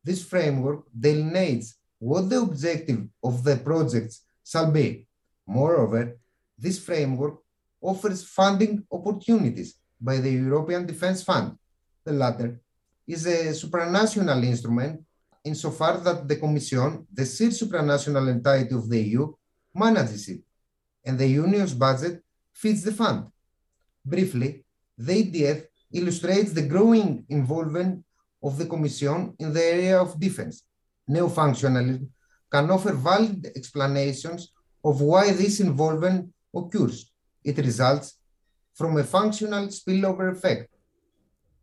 This 0.04 0.24
framework 0.24 0.86
delineates 0.98 1.76
what 2.10 2.30
the 2.30 2.40
objective 2.40 3.02
of 3.24 3.44
the 3.44 3.56
projects 3.70 4.16
shall 4.46 4.70
be. 4.72 5.08
Moreover, 5.48 6.04
this 6.64 6.78
framework 6.88 7.36
offers 7.82 8.20
funding 8.40 8.74
opportunities 8.92 9.70
by 10.00 10.18
the 10.18 10.32
European 10.32 10.86
Defence 10.86 11.24
Fund. 11.24 11.58
The 12.06 12.14
latter 12.14 12.62
is 13.08 13.26
a 13.26 13.40
supranational 13.64 14.44
instrument 14.44 15.02
insofar 15.44 15.98
that 16.06 16.28
the 16.28 16.36
Commission, 16.36 17.08
the 17.12 17.26
sheer 17.26 17.50
supranational 17.50 18.30
entity 18.30 18.76
of 18.76 18.88
the 18.88 19.02
EU, 19.02 19.34
manages 19.74 20.30
it, 20.30 20.42
and 21.06 21.18
the 21.18 21.28
Union's 21.28 21.74
budget 21.74 22.24
feeds 22.54 22.84
the 22.84 22.92
fund. 22.92 23.20
Briefly, 24.06 24.64
the 24.96 25.14
EDF 25.24 25.60
illustrates 25.92 26.52
the 26.54 26.68
growing 26.74 27.26
involvement 27.30 28.04
of 28.44 28.60
the 28.60 28.68
Commission 28.74 29.34
in 29.40 29.52
the 29.54 29.64
area 29.64 30.00
of 30.00 30.20
defense. 31.10 31.36
Neo-functionalism 31.36 32.08
can 32.52 32.72
offer 32.72 32.94
valid 32.94 33.52
explanations 33.56 34.54
of 34.84 35.02
why 35.02 35.32
this 35.32 35.60
involvement 35.60 36.30
occurs. 36.56 37.12
It 37.44 37.58
results 37.58 38.18
from 38.74 38.98
a 38.98 39.04
functional 39.04 39.68
spillover 39.68 40.32
effect. 40.32 40.70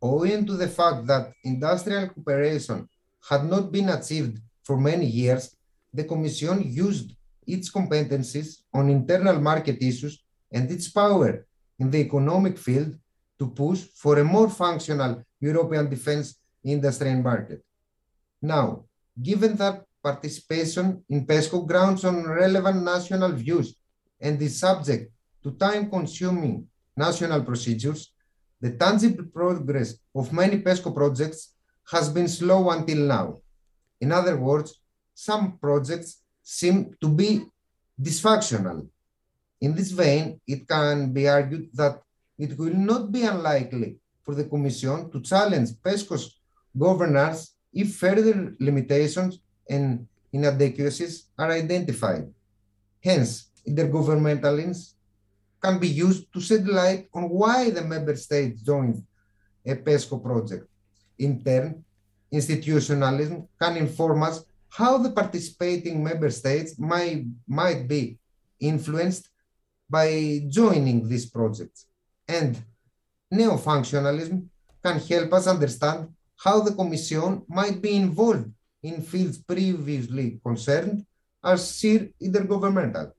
Owing 0.01 0.45
to 0.45 0.57
the 0.57 0.67
fact 0.67 1.07
that 1.07 1.31
industrial 1.43 2.09
cooperation 2.09 2.89
had 3.29 3.45
not 3.45 3.71
been 3.71 3.89
achieved 3.89 4.39
for 4.63 4.77
many 4.77 5.05
years, 5.05 5.55
the 5.93 6.03
Commission 6.03 6.61
used 6.63 7.15
its 7.47 7.71
competencies 7.71 8.63
on 8.73 8.89
internal 8.89 9.39
market 9.39 9.81
issues 9.81 10.23
and 10.51 10.71
its 10.71 10.89
power 10.89 11.45
in 11.79 11.89
the 11.89 11.99
economic 11.99 12.57
field 12.57 12.97
to 13.39 13.47
push 13.47 13.79
for 13.95 14.19
a 14.19 14.23
more 14.23 14.49
functional 14.49 15.23
European 15.39 15.89
defense 15.89 16.39
industry 16.63 17.09
and 17.09 17.23
market. 17.23 17.63
Now, 18.41 18.85
given 19.21 19.55
that 19.57 19.83
participation 20.03 21.03
in 21.09 21.25
PESCO 21.25 21.65
grounds 21.65 22.03
on 22.03 22.27
relevant 22.27 22.83
national 22.83 23.31
views 23.31 23.75
and 24.19 24.41
is 24.41 24.59
subject 24.59 25.11
to 25.43 25.51
time-consuming 25.51 26.67
national 26.95 27.43
procedures, 27.43 28.11
the 28.59 28.71
tangible 28.71 29.25
progress 29.25 29.95
of 30.15 30.33
many 30.33 30.59
PESCO 30.59 30.93
projects 30.93 31.53
has 31.91 32.09
been 32.09 32.27
slow 32.27 32.69
until 32.69 32.97
now. 32.97 33.37
In 34.01 34.11
other 34.11 34.37
words, 34.37 34.79
some 35.13 35.57
projects 35.57 36.21
seem 36.41 36.95
to 37.01 37.07
be 37.07 37.45
dysfunctional. 38.01 38.87
In 39.61 39.75
this 39.75 39.91
vein, 39.91 40.41
it 40.47 40.67
can 40.67 41.13
be 41.13 41.27
argued 41.27 41.69
that 41.73 42.01
it 42.37 42.57
will 42.57 42.73
not 42.73 43.11
be 43.11 43.23
unlikely 43.23 43.97
for 44.23 44.33
the 44.35 44.45
Commission 44.45 45.11
to 45.11 45.21
challenge 45.21 45.69
PESCO's 45.83 46.39
governance 46.77 47.55
if 47.73 47.95
further 47.95 48.55
limitations 48.59 49.39
and 49.69 50.07
inadequacies 50.31 51.27
are 51.37 51.51
identified. 51.51 52.31
Hence, 53.03 53.49
intergovernmentalism 53.67 54.93
can 55.61 55.79
be 55.79 55.87
used 55.87 56.31
to 56.33 56.41
shed 56.41 56.67
light 56.67 57.07
on 57.13 57.29
why 57.29 57.69
the 57.69 57.81
member 57.81 58.15
states 58.15 58.61
joined 58.61 59.03
a 59.65 59.75
PESCO 59.75 60.21
project. 60.21 60.67
In 61.19 61.43
turn, 61.43 61.83
institutionalism 62.31 63.47
can 63.61 63.77
inform 63.77 64.23
us 64.23 64.43
how 64.69 64.97
the 64.97 65.11
participating 65.11 66.03
member 66.03 66.29
states 66.31 66.77
might, 66.79 67.25
might 67.47 67.87
be 67.87 68.17
influenced 68.59 69.29
by 69.89 70.41
joining 70.49 71.07
these 71.07 71.29
projects. 71.29 71.85
And 72.27 72.57
neo-functionalism 73.31 74.47
can 74.83 74.99
help 74.99 75.33
us 75.33 75.47
understand 75.47 76.09
how 76.43 76.59
the 76.59 76.75
Commission 76.75 77.41
might 77.47 77.81
be 77.81 77.95
involved 77.95 78.51
in 78.83 79.01
fields 79.01 79.37
previously 79.37 80.41
concerned 80.45 81.05
as 81.41 81.77
sheer 81.77 82.09
intergovernmental. 82.21 83.13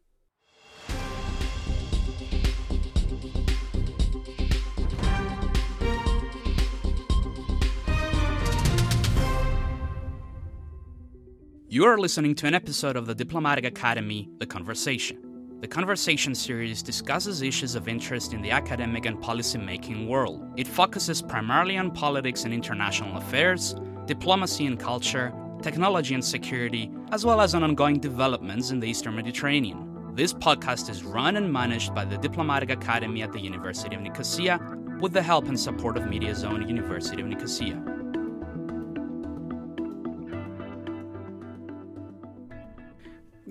You 11.67 11.87
are 11.87 11.99
listening 11.99 12.35
to 12.37 12.47
an 12.47 12.55
episode 12.55 12.97
of 12.97 13.07
the 13.07 13.15
Diplomatic 13.15 13.65
Academy, 13.65 14.29
The 14.39 14.47
Conversation. 14.47 15.34
The 15.65 15.69
Conversation 15.69 16.35
series 16.35 16.83
discusses 16.83 17.41
issues 17.41 17.75
of 17.75 17.89
interest 17.89 18.35
in 18.35 18.43
the 18.43 18.51
academic 18.51 19.07
and 19.07 19.19
policy-making 19.19 20.07
world. 20.07 20.47
It 20.59 20.67
focuses 20.67 21.23
primarily 21.23 21.79
on 21.79 21.91
politics 21.91 22.45
and 22.45 22.53
international 22.53 23.17
affairs, 23.17 23.75
diplomacy 24.05 24.67
and 24.67 24.79
culture, 24.79 25.33
technology 25.63 26.13
and 26.13 26.23
security, 26.23 26.91
as 27.13 27.25
well 27.25 27.41
as 27.41 27.55
on 27.55 27.65
ongoing 27.65 27.99
developments 27.99 28.73
in 28.73 28.79
the 28.79 28.87
Eastern 28.87 29.17
Mediterranean. 29.17 30.13
This 30.15 30.35
podcast 30.35 30.91
is 30.91 31.03
run 31.03 31.39
and 31.39 31.51
managed 31.51 31.95
by 31.95 32.05
the 32.05 32.19
Diplomatic 32.19 32.71
Academy 32.71 33.23
at 33.23 33.33
the 33.33 33.41
University 33.41 33.97
of 33.97 34.03
Nicosia 34.03 34.61
with 35.01 35.15
the 35.15 35.23
help 35.23 35.49
and 35.49 35.59
support 35.59 35.97
of 35.97 36.03
Mediazone 36.03 36.69
University 36.69 37.23
of 37.23 37.29
Nicosia. 37.29 37.83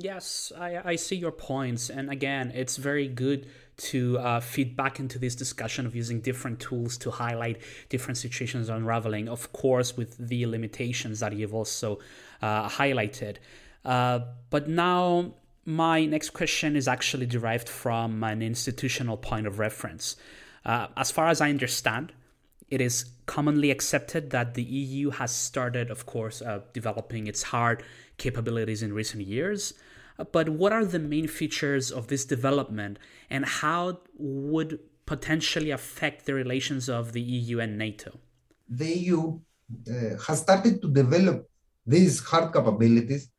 Yes, 0.04 0.52
I, 0.60 0.82
I 0.84 0.96
see 0.98 1.16
your 1.16 1.32
points. 1.32 1.90
And 1.90 2.12
again, 2.12 2.52
it's 2.54 2.76
very 2.76 3.08
good 3.08 3.48
to 3.78 4.20
uh, 4.20 4.42
feed 4.42 4.76
back 4.76 5.00
into 5.00 5.18
this 5.18 5.34
discussion 5.34 5.86
of 5.86 5.96
using 5.96 6.20
different 6.20 6.60
tools 6.60 6.98
to 6.98 7.10
highlight 7.10 7.62
different 7.88 8.18
situations 8.18 8.68
unraveling, 8.68 9.30
of 9.30 9.54
course, 9.54 9.96
with 9.96 10.18
the 10.18 10.46
limitations 10.46 11.22
that 11.22 11.32
you've 11.32 11.54
also 11.54 12.00
uh, 12.42 12.68
highlighted. 12.68 13.38
Uh, 13.86 14.20
but 14.50 14.68
now, 14.68 15.36
my 15.64 16.04
next 16.04 16.32
question 16.32 16.76
is 16.76 16.90
actually 16.90 17.26
derived 17.26 17.70
from 17.70 18.26
an 18.26 18.42
institutional 18.42 19.16
point 19.16 19.48
of 19.48 19.58
reference. 19.58 20.18
Uh, 20.66 20.88
as 20.98 21.12
far 21.12 21.30
as 21.30 21.40
I 21.40 21.50
understand, 21.50 22.12
it 22.70 22.82
is 22.82 23.06
commonly 23.26 23.72
accepted 23.72 24.32
that 24.32 24.56
the 24.56 24.64
EU 24.64 25.12
has 25.12 25.32
started, 25.32 25.90
of 25.90 26.06
course, 26.06 26.42
uh, 26.42 26.60
developing 26.74 27.28
its 27.28 27.42
hard 27.42 27.84
capabilities 28.18 28.84
in 28.84 28.92
recent 28.92 29.26
years. 29.26 29.74
But 30.32 30.50
what 30.50 30.72
are 30.72 30.86
the 30.86 31.00
main 31.00 31.28
features 31.28 31.92
of 31.92 32.08
this 32.08 32.26
development, 32.26 33.00
and 33.30 33.46
how 33.46 34.02
would 34.18 34.80
potentially 35.06 35.72
affect 35.72 36.26
the 36.26 36.34
relations 36.34 36.88
of 36.90 37.14
the 37.14 37.22
EU 37.22 37.60
and 37.60 37.78
NATO? 37.78 38.20
The 38.70 38.86
EU 38.86 39.40
uh, 39.88 40.18
has 40.26 40.42
started 40.42 40.82
to 40.82 40.88
develop 40.92 41.50
these 41.86 42.20
hard 42.20 42.54
capabilities 42.54 43.30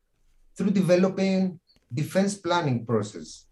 through 0.57 0.71
developing 0.71 1.59
defense 1.93 2.35
planning 2.35 2.85
process. 2.85 3.47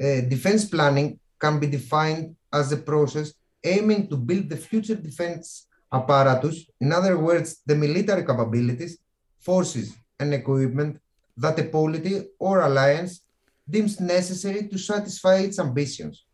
Uh, 0.00 0.22
defense 0.22 0.64
planning 0.64 1.18
can 1.38 1.58
be 1.58 1.66
defined 1.66 2.36
as 2.52 2.72
a 2.72 2.76
process 2.76 3.32
aiming 3.64 4.08
to 4.08 4.16
build 4.16 4.48
the 4.48 4.56
future 4.56 4.94
defense 4.94 5.66
apparatus, 5.92 6.66
in 6.80 6.92
other 6.92 7.18
words, 7.18 7.62
the 7.66 7.74
military 7.74 8.24
capabilities, 8.24 8.98
forces, 9.38 9.94
and 10.18 10.32
equipment 10.34 10.98
that 11.36 11.58
a 11.58 11.64
polity 11.64 12.22
or 12.38 12.60
alliance 12.60 13.22
deems 13.68 14.00
necessary 14.00 14.68
to 14.68 14.78
satisfy 14.78 15.36
its 15.36 15.58
ambitions 15.58 16.24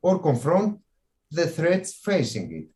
or 0.00 0.18
confront 0.20 0.78
the 1.30 1.46
threats 1.46 1.94
facing 1.94 2.52
it. 2.52 2.68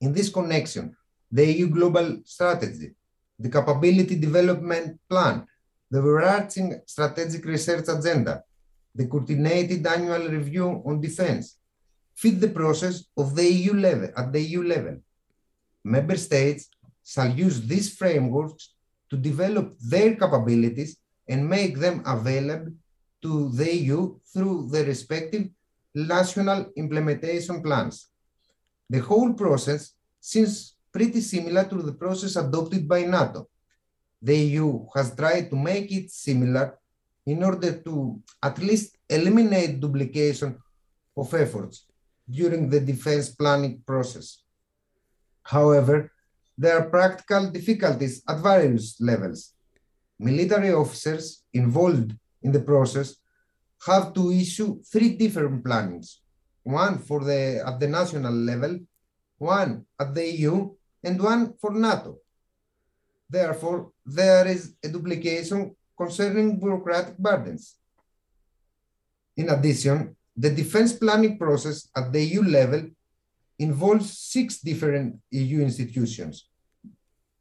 In 0.00 0.12
this 0.12 0.28
connection, 0.28 0.96
the 1.30 1.44
EU 1.52 1.68
Global 1.68 2.20
Strategy, 2.24 2.94
the 3.38 3.48
Capability 3.48 4.16
Development 4.16 4.98
Plan, 5.08 5.46
the 5.90 5.98
overarching 5.98 6.80
strategic 6.86 7.44
research 7.44 7.86
agenda, 7.88 8.44
the 8.94 9.06
coordinated 9.06 9.86
annual 9.86 10.28
review 10.28 10.82
on 10.84 11.00
defense, 11.00 11.58
fit 12.14 12.40
the 12.40 12.48
process 12.48 13.04
of 13.16 13.34
the 13.34 13.44
EU 13.44 13.74
level 13.74 14.08
at 14.16 14.32
the 14.32 14.40
EU 14.40 14.62
level. 14.62 14.96
Member 15.84 16.16
states 16.16 16.68
shall 17.04 17.30
use 17.30 17.60
these 17.66 17.96
frameworks 17.96 18.74
to 19.10 19.16
develop 19.16 19.76
their 19.78 20.14
capabilities 20.14 20.96
and 21.28 21.48
make 21.48 21.78
them 21.78 22.02
available 22.06 22.72
to 23.22 23.50
the 23.50 23.76
EU 23.76 24.18
through 24.32 24.68
the 24.70 24.84
respective 24.84 25.48
national 25.94 26.70
implementation 26.76 27.62
plans. 27.62 28.08
The 28.88 29.00
whole 29.00 29.34
process 29.34 29.92
seems 30.20 30.74
pretty 30.92 31.20
similar 31.20 31.64
to 31.64 31.82
the 31.82 31.92
process 31.92 32.36
adopted 32.36 32.88
by 32.88 33.02
NATO. 33.02 33.48
The 34.22 34.36
EU 34.36 34.86
has 34.94 35.14
tried 35.14 35.50
to 35.50 35.56
make 35.56 35.90
it 35.92 36.10
similar 36.10 36.78
in 37.26 37.42
order 37.42 37.72
to 37.82 38.20
at 38.42 38.58
least 38.58 38.96
eliminate 39.08 39.80
duplication 39.80 40.56
of 41.16 41.32
efforts 41.34 41.86
during 42.28 42.68
the 42.68 42.80
defense 42.80 43.30
planning 43.30 43.82
process. 43.86 44.42
However, 45.42 46.12
there 46.60 46.76
are 46.78 46.90
practical 46.90 47.48
difficulties 47.48 48.22
at 48.28 48.38
various 48.40 49.00
levels. 49.00 49.54
Military 50.18 50.72
officers 50.74 51.42
involved 51.54 52.12
in 52.42 52.52
the 52.52 52.60
process 52.60 53.16
have 53.86 54.12
to 54.12 54.30
issue 54.30 54.78
three 54.92 55.16
different 55.16 55.64
plannings, 55.64 56.20
one 56.62 56.98
for 56.98 57.24
the 57.24 57.64
at 57.66 57.80
the 57.80 57.88
national 57.88 58.34
level, 58.50 58.78
one 59.38 59.86
at 59.98 60.14
the 60.14 60.26
EU, 60.36 60.68
and 61.02 61.16
one 61.22 61.54
for 61.58 61.72
NATO. 61.72 62.18
Therefore, 63.30 63.92
there 64.04 64.46
is 64.46 64.74
a 64.84 64.88
duplication 64.88 65.74
concerning 65.96 66.60
bureaucratic 66.60 67.16
burdens. 67.16 67.76
In 69.34 69.48
addition, 69.48 70.14
the 70.36 70.50
defense 70.50 70.92
planning 70.92 71.38
process 71.38 71.88
at 71.96 72.12
the 72.12 72.22
EU 72.22 72.42
level 72.42 72.82
involves 73.58 74.18
six 74.18 74.60
different 74.60 75.16
EU 75.30 75.62
institutions. 75.62 76.49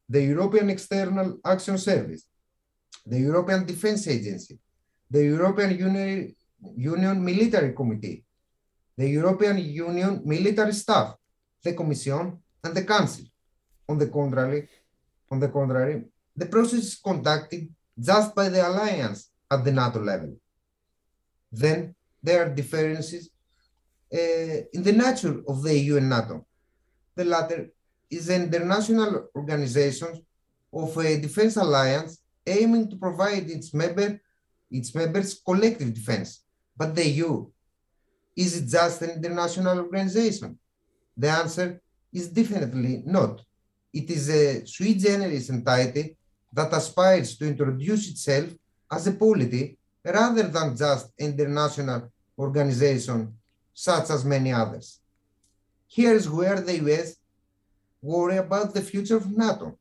The 0.10 0.24
European 0.24 0.70
External 0.70 1.40
Action 1.46 1.78
Service, 1.78 2.24
the 3.06 3.20
European 3.20 3.66
Defense 3.66 4.08
Agency, 4.08 4.60
the 5.10 5.24
European 5.24 5.78
Union, 5.78 6.36
Union 6.76 7.24
Military 7.24 7.74
Committee, 7.74 8.24
the 8.98 9.08
European 9.08 9.58
Union 9.58 10.22
Military 10.26 10.74
Staff, 10.74 11.16
the 11.64 11.74
Commission, 11.74 12.38
and 12.64 12.76
the 12.76 12.84
Council. 12.84 13.26
On 13.88 13.98
the 13.98 14.08
contrary, 14.08 14.68
on 15.32 15.40
the 15.40 15.50
contrary, 15.50 16.04
the 16.36 16.46
process 16.46 16.80
is 16.80 16.96
conducted 16.96 17.70
just 18.00 18.36
by 18.36 18.50
the 18.50 18.68
alliance 18.68 19.30
at 19.52 19.64
the 19.64 19.72
NATO 19.72 20.00
level. 20.00 20.36
Then 21.52 21.96
there 22.22 22.44
are 22.44 22.50
differences 22.50 23.30
uh, 24.14 24.58
in 24.74 24.84
the 24.84 24.92
nature 24.92 25.42
of 25.48 25.64
the 25.64 25.78
EU 25.78 25.98
and 25.98 26.10
NATO. 26.10 26.46
The 27.16 27.26
latter 27.26 27.70
is 28.10 28.30
an 28.30 28.44
international 28.44 29.30
organization 29.36 30.22
of 30.74 30.98
a 30.98 31.20
defense 31.20 31.58
alliance 31.58 32.22
aiming 32.46 32.90
to 32.90 32.96
provide 32.96 33.50
its 33.50 33.74
member 33.74 34.20
its 34.72 34.94
members 34.94 35.42
collective 35.46 35.94
defense. 35.94 36.42
But 36.78 36.96
the 36.96 37.08
EU, 37.08 37.48
is 38.36 38.58
it 38.58 38.70
just 38.70 39.02
an 39.02 39.12
international 39.12 39.80
organization? 39.80 40.58
The 41.18 41.30
answer 41.30 41.82
is 42.14 42.30
definitely 42.30 43.04
not. 43.06 43.42
It 43.94 44.10
is 44.10 44.30
a 44.30 44.66
sui 44.66 44.94
generis 44.94 45.50
entity 45.50 46.16
that 46.54 46.74
aspires 46.74 47.36
to 47.38 47.48
introduce 47.48 48.10
itself 48.10 48.50
as 48.92 49.08
a 49.08 49.12
polity 49.12 49.78
rather 50.04 50.44
than 50.44 50.78
just 50.78 51.08
an 51.20 51.32
international 51.32 52.12
organization 52.38 53.34
such 53.74 54.10
as 54.10 54.24
many 54.24 54.52
others. 54.52 55.00
Here 55.88 56.14
is 56.14 56.30
where 56.30 56.62
the 56.62 56.78
US 56.86 57.16
worry 58.02 58.38
about 58.38 58.74
the 58.74 58.82
future 58.82 59.18
of 59.18 59.32
NATO. 59.36 59.78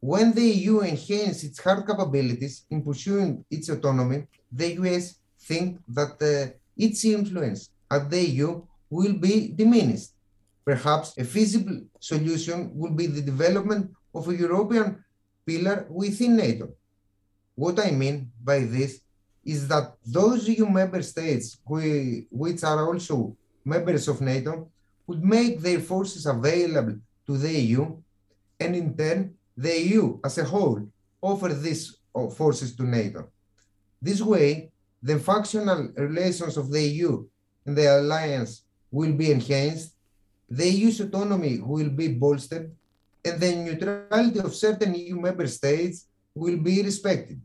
When 0.00 0.32
the 0.32 0.44
EU 0.44 0.80
enhances 0.80 1.44
its 1.44 1.60
hard 1.60 1.86
capabilities 1.86 2.64
in 2.70 2.82
pursuing 2.82 3.44
its 3.50 3.68
autonomy, 3.68 4.26
the 4.52 4.74
US 4.82 5.16
think 5.40 5.80
that 5.88 6.20
uh, 6.22 6.52
its 6.76 7.04
influence 7.04 7.70
at 7.90 8.10
the 8.10 8.20
EU 8.20 8.62
will 8.90 9.14
be 9.14 9.48
diminished. 9.48 10.10
Perhaps 10.64 11.16
a 11.18 11.24
feasible 11.24 11.80
solution 12.00 12.70
would 12.74 12.96
be 12.96 13.06
the 13.06 13.22
development 13.22 13.90
of 14.14 14.28
a 14.28 14.36
European 14.36 15.04
pillar 15.46 15.86
within 15.88 16.36
NATO. 16.36 16.68
What 17.54 17.78
I 17.80 17.90
mean 17.90 18.30
by 18.42 18.60
this 18.60 19.00
is 19.44 19.68
that 19.68 19.94
those 20.04 20.48
EU 20.48 20.66
member 20.66 21.02
states 21.02 21.58
which 21.64 22.64
are 22.64 22.86
also 22.86 23.36
members 23.64 24.08
of 24.08 24.20
NATO 24.20 24.68
would 25.06 25.24
make 25.24 25.60
their 25.60 25.80
forces 25.80 26.26
available 26.26 26.98
to 27.26 27.36
the 27.36 27.52
EU 27.52 27.96
and 28.60 28.76
in 28.76 28.96
turn 28.96 29.34
the 29.56 29.80
EU 29.80 30.18
as 30.24 30.38
a 30.38 30.44
whole 30.44 30.80
offers 31.20 31.60
these 31.62 31.96
uh, 32.14 32.28
forces 32.28 32.74
to 32.76 32.84
NATO. 32.84 33.28
This 34.00 34.20
way, 34.20 34.70
the 35.02 35.18
functional 35.18 35.90
relations 35.96 36.56
of 36.56 36.70
the 36.70 36.82
EU 36.82 37.26
and 37.64 37.76
the 37.76 38.00
alliance 38.00 38.62
will 38.90 39.12
be 39.12 39.30
enhanced, 39.30 39.94
the 40.48 40.68
EU's 40.68 41.00
autonomy 41.00 41.58
will 41.58 41.90
be 41.90 42.08
bolstered, 42.08 42.70
and 43.24 43.40
the 43.40 43.54
neutrality 43.56 44.38
of 44.38 44.54
certain 44.54 44.94
EU 44.94 45.16
member 45.20 45.46
states 45.48 46.06
will 46.34 46.56
be 46.56 46.82
respected. 46.82 47.40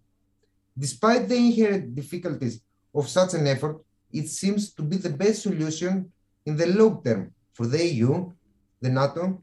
Despite 0.78 1.28
the 1.28 1.36
inherent 1.36 1.96
difficulties 1.96 2.62
of 2.94 3.10
such 3.10 3.34
an 3.34 3.48
effort, 3.48 3.78
it 4.12 4.28
seems 4.28 4.74
to 4.74 4.84
be 4.84 4.98
the 4.98 5.10
best 5.10 5.44
solution 5.44 6.12
in 6.46 6.56
the 6.58 6.68
long 6.68 7.02
term 7.04 7.34
for 7.54 7.66
the 7.66 7.84
EU, 7.86 8.32
the 8.82 8.90
NATO, 8.90 9.42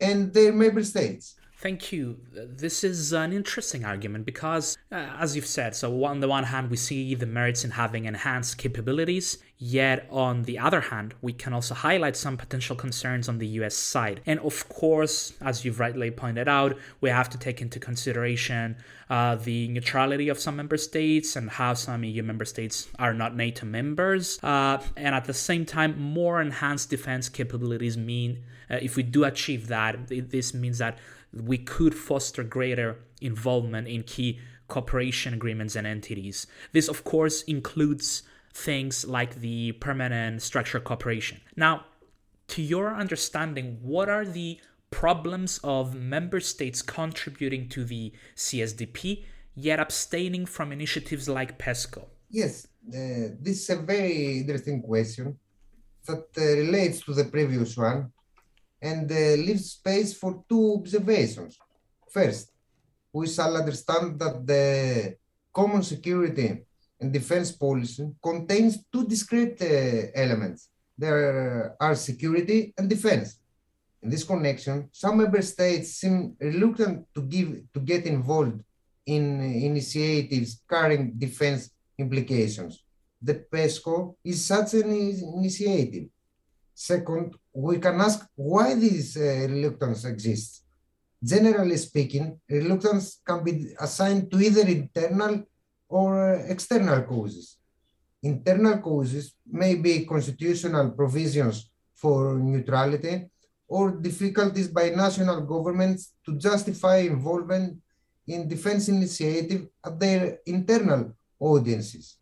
and 0.00 0.32
their 0.32 0.52
member 0.52 0.84
states. 0.84 1.36
Thank 1.58 1.90
you. 1.90 2.18
This 2.32 2.84
is 2.84 3.14
an 3.14 3.32
interesting 3.32 3.86
argument 3.86 4.26
because, 4.26 4.76
uh, 4.92 5.16
as 5.18 5.34
you've 5.34 5.46
said, 5.46 5.74
so 5.74 6.04
on 6.04 6.20
the 6.20 6.28
one 6.28 6.44
hand, 6.44 6.70
we 6.70 6.76
see 6.76 7.14
the 7.14 7.24
merits 7.24 7.64
in 7.64 7.70
having 7.70 8.04
enhanced 8.04 8.58
capabilities, 8.58 9.38
yet 9.56 10.06
on 10.10 10.42
the 10.42 10.58
other 10.58 10.82
hand, 10.82 11.14
we 11.22 11.32
can 11.32 11.54
also 11.54 11.72
highlight 11.74 12.14
some 12.14 12.36
potential 12.36 12.76
concerns 12.76 13.26
on 13.26 13.38
the 13.38 13.46
US 13.60 13.74
side. 13.74 14.20
And 14.26 14.38
of 14.40 14.68
course, 14.68 15.32
as 15.40 15.64
you've 15.64 15.80
rightly 15.80 16.10
pointed 16.10 16.46
out, 16.46 16.76
we 17.00 17.08
have 17.08 17.30
to 17.30 17.38
take 17.38 17.62
into 17.62 17.80
consideration 17.80 18.76
uh, 19.08 19.36
the 19.36 19.68
neutrality 19.68 20.28
of 20.28 20.38
some 20.38 20.56
member 20.56 20.76
states 20.76 21.36
and 21.36 21.48
how 21.48 21.72
some 21.72 22.04
EU 22.04 22.22
member 22.22 22.44
states 22.44 22.86
are 22.98 23.14
not 23.14 23.34
NATO 23.34 23.64
members. 23.64 24.38
Uh, 24.42 24.82
and 24.94 25.14
at 25.14 25.24
the 25.24 25.34
same 25.34 25.64
time, 25.64 25.98
more 25.98 26.42
enhanced 26.42 26.90
defense 26.90 27.30
capabilities 27.30 27.96
mean, 27.96 28.42
uh, 28.70 28.78
if 28.82 28.96
we 28.96 29.02
do 29.02 29.24
achieve 29.24 29.68
that, 29.68 30.08
this 30.08 30.54
means 30.54 30.78
that 30.78 30.98
we 31.32 31.58
could 31.58 31.94
foster 31.94 32.42
greater 32.42 32.98
involvement 33.20 33.88
in 33.88 34.02
key 34.02 34.40
cooperation 34.68 35.34
agreements 35.34 35.76
and 35.76 35.86
entities. 35.86 36.46
This, 36.72 36.88
of 36.88 37.04
course, 37.04 37.42
includes 37.42 38.22
things 38.52 39.04
like 39.04 39.36
the 39.36 39.72
permanent 39.72 40.42
structured 40.42 40.84
cooperation. 40.84 41.40
Now, 41.56 41.84
to 42.48 42.62
your 42.62 42.94
understanding, 42.94 43.78
what 43.82 44.08
are 44.08 44.24
the 44.24 44.60
problems 44.90 45.60
of 45.62 45.94
member 45.94 46.40
states 46.40 46.80
contributing 46.82 47.68
to 47.68 47.84
the 47.84 48.12
CSDP, 48.36 49.24
yet 49.54 49.78
abstaining 49.80 50.46
from 50.46 50.72
initiatives 50.72 51.28
like 51.28 51.58
PESCO? 51.58 52.06
Yes, 52.30 52.66
uh, 52.88 53.34
this 53.40 53.62
is 53.62 53.70
a 53.70 53.76
very 53.76 54.38
interesting 54.38 54.82
question 54.82 55.38
that 56.06 56.26
uh, 56.38 56.40
relates 56.40 57.00
to 57.02 57.14
the 57.14 57.24
previous 57.24 57.76
one 57.76 58.12
and 58.80 59.10
leaves 59.10 59.72
space 59.72 60.14
for 60.14 60.44
two 60.48 60.74
observations. 60.78 61.58
First, 62.10 62.52
we 63.12 63.26
shall 63.26 63.56
understand 63.56 64.18
that 64.18 64.46
the 64.46 65.16
common 65.52 65.82
security 65.82 66.64
and 67.00 67.12
defense 67.12 67.52
policy 67.52 68.04
contains 68.22 68.84
two 68.92 69.06
discrete 69.06 69.60
uh, 69.62 70.10
elements. 70.14 70.68
There 70.96 71.76
are 71.80 71.94
security 71.94 72.72
and 72.76 72.88
defense. 72.88 73.38
In 74.02 74.10
this 74.10 74.24
connection, 74.24 74.88
some 74.92 75.18
member 75.18 75.42
states 75.42 75.94
seem 75.94 76.36
reluctant 76.40 77.06
to 77.14 77.22
give 77.22 77.48
to 77.74 77.80
get 77.80 78.06
involved 78.06 78.62
in 79.04 79.40
initiatives 79.40 80.62
carrying 80.68 81.12
defense 81.16 81.70
implications. 81.98 82.82
The 83.20 83.34
PESCO 83.50 84.16
is 84.24 84.44
such 84.44 84.74
an 84.74 84.90
initiative. 84.92 86.08
Second, 86.78 87.34
we 87.54 87.78
can 87.78 87.98
ask 88.02 88.28
why 88.34 88.74
this 88.74 89.16
uh, 89.16 89.48
reluctance 89.48 90.04
exists. 90.04 90.62
Generally 91.24 91.78
speaking, 91.78 92.38
reluctance 92.50 93.22
can 93.26 93.42
be 93.42 93.72
assigned 93.80 94.30
to 94.30 94.38
either 94.38 94.60
internal 94.68 95.42
or 95.88 96.34
external 96.46 97.02
causes. 97.04 97.56
Internal 98.22 98.76
causes 98.76 99.34
may 99.50 99.74
be 99.74 100.04
constitutional 100.04 100.90
provisions 100.90 101.70
for 101.94 102.34
neutrality 102.38 103.24
or 103.66 103.92
difficulties 103.92 104.68
by 104.68 104.90
national 104.90 105.40
governments 105.40 106.12
to 106.26 106.36
justify 106.36 106.98
involvement 106.98 107.78
in 108.26 108.46
defense 108.46 108.88
initiative 108.88 109.66
at 109.82 109.98
their 109.98 110.40
internal 110.44 111.16
audiences. 111.40 112.18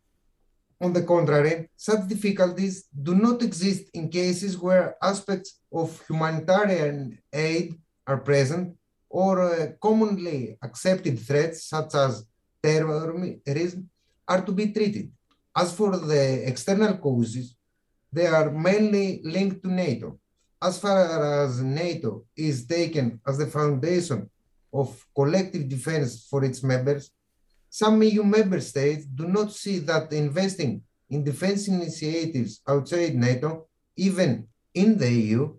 On 0.81 0.91
the 0.91 1.03
contrary, 1.03 1.69
such 1.77 2.07
difficulties 2.07 2.85
do 3.01 3.15
not 3.15 3.41
exist 3.41 3.83
in 3.93 4.09
cases 4.09 4.57
where 4.57 4.97
aspects 5.01 5.59
of 5.71 6.01
humanitarian 6.07 7.17
aid 7.31 7.75
are 8.05 8.17
present 8.17 8.75
or 9.09 9.41
uh, 9.41 9.67
commonly 9.81 10.57
accepted 10.61 11.17
threats 11.19 11.67
such 11.69 11.95
as 11.95 12.25
terrorism 12.61 13.89
are 14.27 14.41
to 14.41 14.51
be 14.51 14.73
treated. 14.73 15.11
As 15.55 15.73
for 15.73 15.95
the 15.95 16.45
external 16.45 16.97
causes, 16.97 17.55
they 18.11 18.27
are 18.27 18.51
mainly 18.51 19.21
linked 19.23 19.63
to 19.63 19.71
NATO. 19.71 20.19
As 20.61 20.77
far 20.79 21.43
as 21.43 21.61
NATO 21.61 22.25
is 22.35 22.65
taken 22.65 23.21
as 23.25 23.37
the 23.37 23.47
foundation 23.47 24.29
of 24.73 25.05
collective 25.15 25.69
defense 25.69 26.27
for 26.29 26.43
its 26.43 26.61
members, 26.63 27.11
some 27.75 28.01
EU 28.03 28.23
member 28.23 28.61
states 28.61 29.03
do 29.03 29.27
not 29.27 29.51
see 29.51 29.79
that 29.79 30.13
investing 30.13 30.81
in 31.09 31.25
defense 31.25 31.67
initiatives 31.67 32.61
outside 32.69 33.13
NATO, 33.15 33.67
even 33.97 34.47
in 34.73 34.97
the 34.97 35.11
EU, 35.11 35.53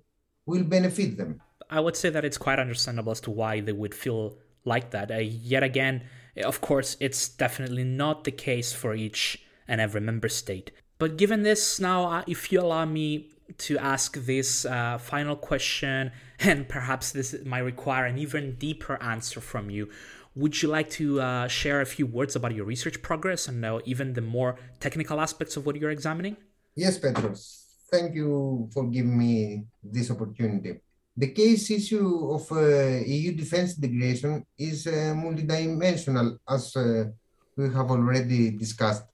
will 0.46 0.64
benefit 0.64 1.18
them. 1.18 1.42
I 1.68 1.80
would 1.80 1.94
say 1.94 2.08
that 2.08 2.24
it's 2.24 2.38
quite 2.38 2.58
understandable 2.58 3.12
as 3.12 3.20
to 3.20 3.30
why 3.30 3.60
they 3.60 3.74
would 3.74 3.94
feel 3.94 4.38
like 4.64 4.92
that. 4.92 5.10
Uh, 5.10 5.18
yet 5.18 5.62
again, 5.62 6.04
of 6.42 6.62
course, 6.62 6.96
it's 7.00 7.28
definitely 7.28 7.84
not 7.84 8.24
the 8.24 8.32
case 8.32 8.72
for 8.72 8.94
each 8.94 9.44
and 9.68 9.78
every 9.78 10.00
member 10.00 10.30
state. 10.30 10.70
But 10.98 11.18
given 11.18 11.42
this, 11.42 11.78
now, 11.78 12.06
uh, 12.06 12.24
if 12.26 12.50
you 12.50 12.62
allow 12.62 12.86
me 12.86 13.28
to 13.58 13.78
ask 13.78 14.16
this 14.16 14.64
uh, 14.64 14.98
final 14.98 15.36
question, 15.36 16.12
and 16.40 16.68
perhaps 16.68 17.12
this 17.12 17.34
might 17.44 17.60
require 17.60 18.04
an 18.04 18.18
even 18.18 18.56
deeper 18.56 19.02
answer 19.02 19.40
from 19.40 19.70
you, 19.70 19.88
would 20.34 20.60
you 20.60 20.68
like 20.68 20.90
to 20.90 21.20
uh, 21.20 21.48
share 21.48 21.80
a 21.80 21.86
few 21.86 22.06
words 22.06 22.36
about 22.36 22.54
your 22.54 22.66
research 22.66 23.00
progress 23.00 23.48
and 23.48 23.64
uh, 23.64 23.80
even 23.86 24.12
the 24.12 24.20
more 24.20 24.56
technical 24.80 25.18
aspects 25.18 25.56
of 25.56 25.64
what 25.64 25.76
you're 25.76 25.90
examining? 25.90 26.36
Yes, 26.74 26.98
Petros. 26.98 27.64
Thank 27.90 28.14
you 28.14 28.68
for 28.72 28.84
giving 28.88 29.16
me 29.16 29.64
this 29.82 30.10
opportunity. 30.10 30.80
The 31.16 31.28
case 31.28 31.70
issue 31.70 32.30
of 32.30 32.52
uh, 32.52 33.00
EU 33.06 33.32
defense 33.32 33.78
integration 33.78 34.44
is 34.58 34.86
uh, 34.86 35.16
multidimensional, 35.16 36.36
as 36.46 36.76
uh, 36.76 37.04
we 37.56 37.72
have 37.72 37.90
already 37.90 38.50
discussed, 38.50 39.04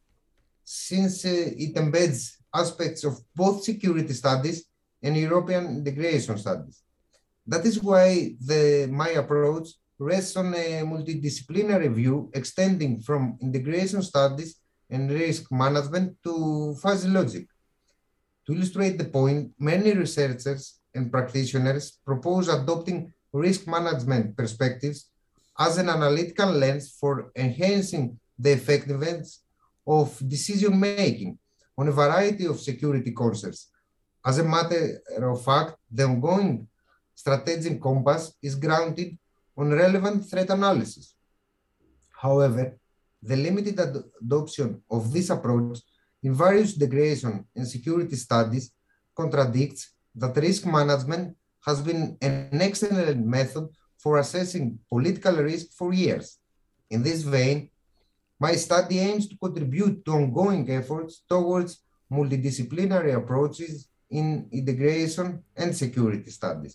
since 0.65 1.25
uh, 1.25 1.29
it 1.31 1.77
embeds 1.77 2.42
aspects 2.55 3.05
of 3.05 3.19
both 3.35 3.65
security 3.65 4.13
studies 4.13 4.65
and 5.03 5.17
European 5.17 5.67
integration 5.67 6.39
studies. 6.39 6.83
That 7.47 7.65
is 7.65 7.83
why 7.83 8.37
the, 8.41 8.89
my 8.91 9.11
approach 9.11 9.69
rests 9.99 10.37
on 10.37 10.55
a 10.55 10.83
multidisciplinary 10.83 11.93
view 11.93 12.31
extending 12.35 13.01
from 13.01 13.39
integration 13.41 14.03
studies 14.03 14.57
and 14.91 15.11
risk 15.11 15.51
management 15.51 16.17
to 16.25 16.75
fuzzy 16.81 17.09
logic. 17.09 17.47
To 18.47 18.55
illustrate 18.55 18.99
the 18.99 19.05
point, 19.05 19.53
many 19.59 19.93
researchers 19.93 20.81
and 20.95 21.11
practitioners 21.11 21.99
propose 22.05 22.49
adopting 22.49 23.13
risk 23.33 23.67
management 23.67 24.37
perspectives 24.37 25.09
as 25.59 25.79
an 25.79 25.89
analytical 25.89 26.51
lens 26.51 26.97
for 26.99 27.33
enhancing 27.37 28.19
the 28.39 28.53
effectiveness 28.53 29.43
of 29.87 30.17
decision 30.29 30.79
making 30.79 31.39
on 31.77 31.89
a 31.89 31.93
variety 31.93 32.47
of 32.47 32.61
security 32.61 33.13
concerns. 33.13 33.69
As 34.25 34.39
a 34.39 34.45
matter 34.45 35.01
of 35.19 35.45
fact, 35.45 35.77
the 35.91 36.05
ongoing 36.05 36.69
strategic 37.15 37.81
compass 37.81 38.35
is 38.43 38.55
grounded 38.55 39.19
on 39.57 39.73
relevant 39.73 40.25
threat 40.29 40.51
analysis. 40.51 41.15
However, 42.21 42.79
the 43.23 43.37
limited 43.37 43.79
ad- 43.79 44.05
adoption 44.21 44.83
of 44.91 45.13
this 45.13 45.31
approach 45.31 45.79
in 46.23 46.35
various 46.35 46.75
integration 46.75 47.45
and 47.57 47.67
security 47.67 48.17
studies 48.17 48.73
contradicts 49.17 49.95
that 50.15 50.37
risk 50.37 50.67
management 50.67 51.37
has 51.67 51.81
been 51.81 52.17
an 52.21 52.61
excellent 52.61 53.25
method 53.27 53.69
for 53.99 54.19
assessing 54.19 54.79
political 54.89 55.37
risk 55.37 55.67
for 55.79 55.93
years. 55.93 56.39
In 56.91 57.03
this 57.03 57.23
vein, 57.23 57.71
my 58.47 58.55
study 58.57 58.99
aims 58.99 59.29
to 59.29 59.37
contribute 59.37 60.05
to 60.05 60.11
ongoing 60.21 60.69
efforts 60.79 61.23
towards 61.33 61.73
multidisciplinary 62.11 63.13
approaches 63.21 63.87
in 64.11 64.49
integration 64.51 65.29
and 65.57 65.71
security 65.85 66.29
studies. 66.39 66.75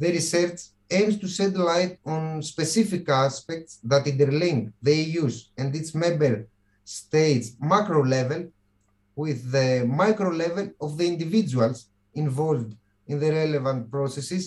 The 0.00 0.10
research 0.18 0.58
aims 0.90 1.16
to 1.20 1.28
shed 1.28 1.54
light 1.56 2.00
on 2.04 2.42
specific 2.42 3.08
aspects 3.08 3.78
that 3.90 4.04
interlink 4.12 4.72
the 4.82 4.96
EU's 5.12 5.36
and 5.56 5.68
its 5.80 5.94
member 5.94 6.48
states 6.82 7.46
macro 7.60 8.02
level 8.04 8.42
with 9.14 9.38
the 9.56 9.86
micro 10.02 10.30
level 10.44 10.66
of 10.80 10.98
the 10.98 11.06
individuals 11.06 11.78
involved 12.14 12.74
in 13.06 13.20
the 13.20 13.30
relevant 13.30 13.88
processes 13.94 14.44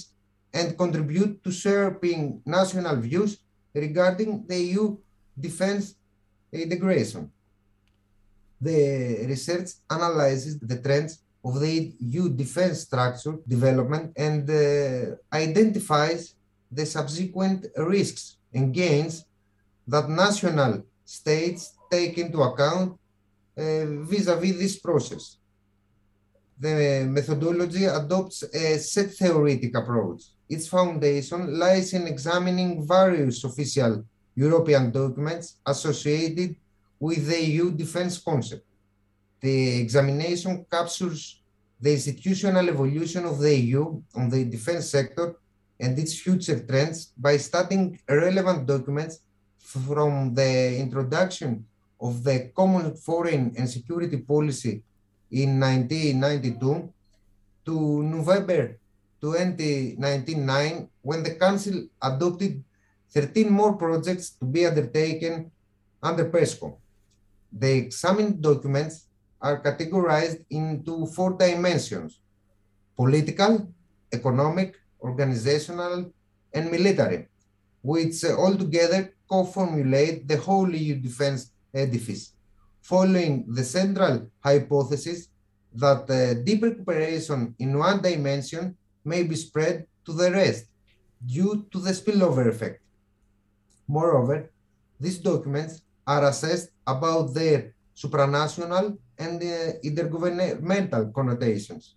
and 0.54 0.78
contribute 0.78 1.42
to 1.42 1.52
shaping 1.52 2.42
national 2.46 2.98
views 2.98 3.32
regarding 3.74 4.46
the 4.46 4.60
EU 4.72 4.98
defense 5.40 5.96
integration. 6.54 7.32
The 8.62 9.26
research 9.28 9.70
analyzes 9.90 10.60
the 10.60 10.78
trends 10.78 11.20
of 11.44 11.60
the 11.60 11.94
EU 12.00 12.30
defense 12.30 12.82
structure 12.82 13.36
development 13.48 14.14
and 14.16 14.50
uh, 14.50 15.16
identifies 15.34 16.36
the 16.72 16.86
subsequent 16.86 17.68
risks 17.78 18.38
and 18.54 18.74
gains 18.74 19.26
that 19.88 20.10
national 20.10 20.84
states 21.04 21.74
take 21.92 22.18
into 22.18 22.42
account 22.42 22.98
uh, 23.58 23.86
vis-a-vis 24.10 24.58
this 24.58 24.80
process 24.80 25.38
the 26.60 27.06
methodology 27.10 27.86
adopts 27.86 28.44
a 28.44 28.78
set 28.78 29.12
theoretic 29.12 29.76
approach. 29.76 30.22
Its 30.50 30.68
foundation 30.68 31.60
lies 31.60 31.94
in 31.94 32.08
examining 32.08 32.88
various 32.88 33.44
official 33.44 34.04
European 34.36 34.92
documents 34.92 35.58
associated 35.66 36.56
with 37.00 37.28
the 37.28 37.40
EU 37.44 37.72
defense 37.72 38.18
concept. 38.18 38.66
The 39.42 39.80
examination 39.80 40.66
captures 40.72 41.42
the 41.80 41.92
institutional 41.92 42.70
evolution 42.70 43.26
of 43.26 43.40
the 43.40 43.54
EU 43.56 44.02
on 44.16 44.30
the 44.30 44.46
defense 44.46 44.90
sector 44.90 45.36
and 45.80 46.00
its 46.00 46.18
future 46.18 46.60
trends 46.60 47.12
by 47.18 47.38
studying 47.38 48.00
relevant 48.08 48.66
documents 48.66 49.20
from 49.60 50.34
the 50.34 50.78
introduction 50.78 51.66
of 52.00 52.24
the 52.24 52.52
common 52.56 52.96
foreign 52.96 53.54
and 53.58 53.70
security 53.70 54.18
policy 54.18 54.84
in 55.32 55.60
1992 55.60 56.94
to 57.66 58.04
November 58.04 58.78
2019 59.22 60.90
when 61.02 61.24
the 61.24 61.36
Council 61.36 61.88
adopted 62.02 62.64
13 63.14 63.50
more 63.50 63.74
projects 63.74 64.32
to 64.32 64.46
be 64.46 64.66
undertaken 64.66 65.52
under 66.02 66.30
PESCO. 66.30 66.78
The 67.52 67.72
examined 67.72 68.42
documents 68.42 69.08
are 69.42 69.62
categorized 69.62 70.44
into 70.50 71.06
four 71.08 71.38
dimensions 71.38 72.20
political, 72.96 73.68
economic, 74.12 74.76
organizational, 75.02 76.12
and 76.54 76.72
military, 76.72 77.28
which 77.82 78.24
altogether 78.24 79.14
co-formulate 79.30 80.28
the 80.28 80.38
whole 80.38 80.70
EU 80.74 80.96
defense 80.96 81.52
edifice, 81.74 82.34
following 82.82 83.46
the 83.48 83.64
central 83.64 84.30
hypothesis 84.44 85.30
that 85.74 86.10
uh, 86.10 86.36
deep 86.44 86.62
recuperation 86.62 87.56
in 87.58 87.78
one 87.78 88.02
dimension 88.02 88.78
may 89.04 89.24
be 89.24 89.36
spread 89.36 89.86
to 90.06 90.14
the 90.14 90.32
rest 90.32 90.66
due 91.26 91.66
to 91.72 91.80
the 91.80 91.92
spillover 91.92 92.48
effect. 92.48 92.80
Moreover, 93.88 94.50
these 95.00 95.20
documents 95.20 95.82
are 96.06 96.26
assessed 96.26 96.70
about 96.86 97.34
their 97.34 97.74
supranational 97.96 98.98
and 99.18 99.42
uh, 99.42 99.74
intergovernmental 99.84 101.14
connotations. 101.14 101.96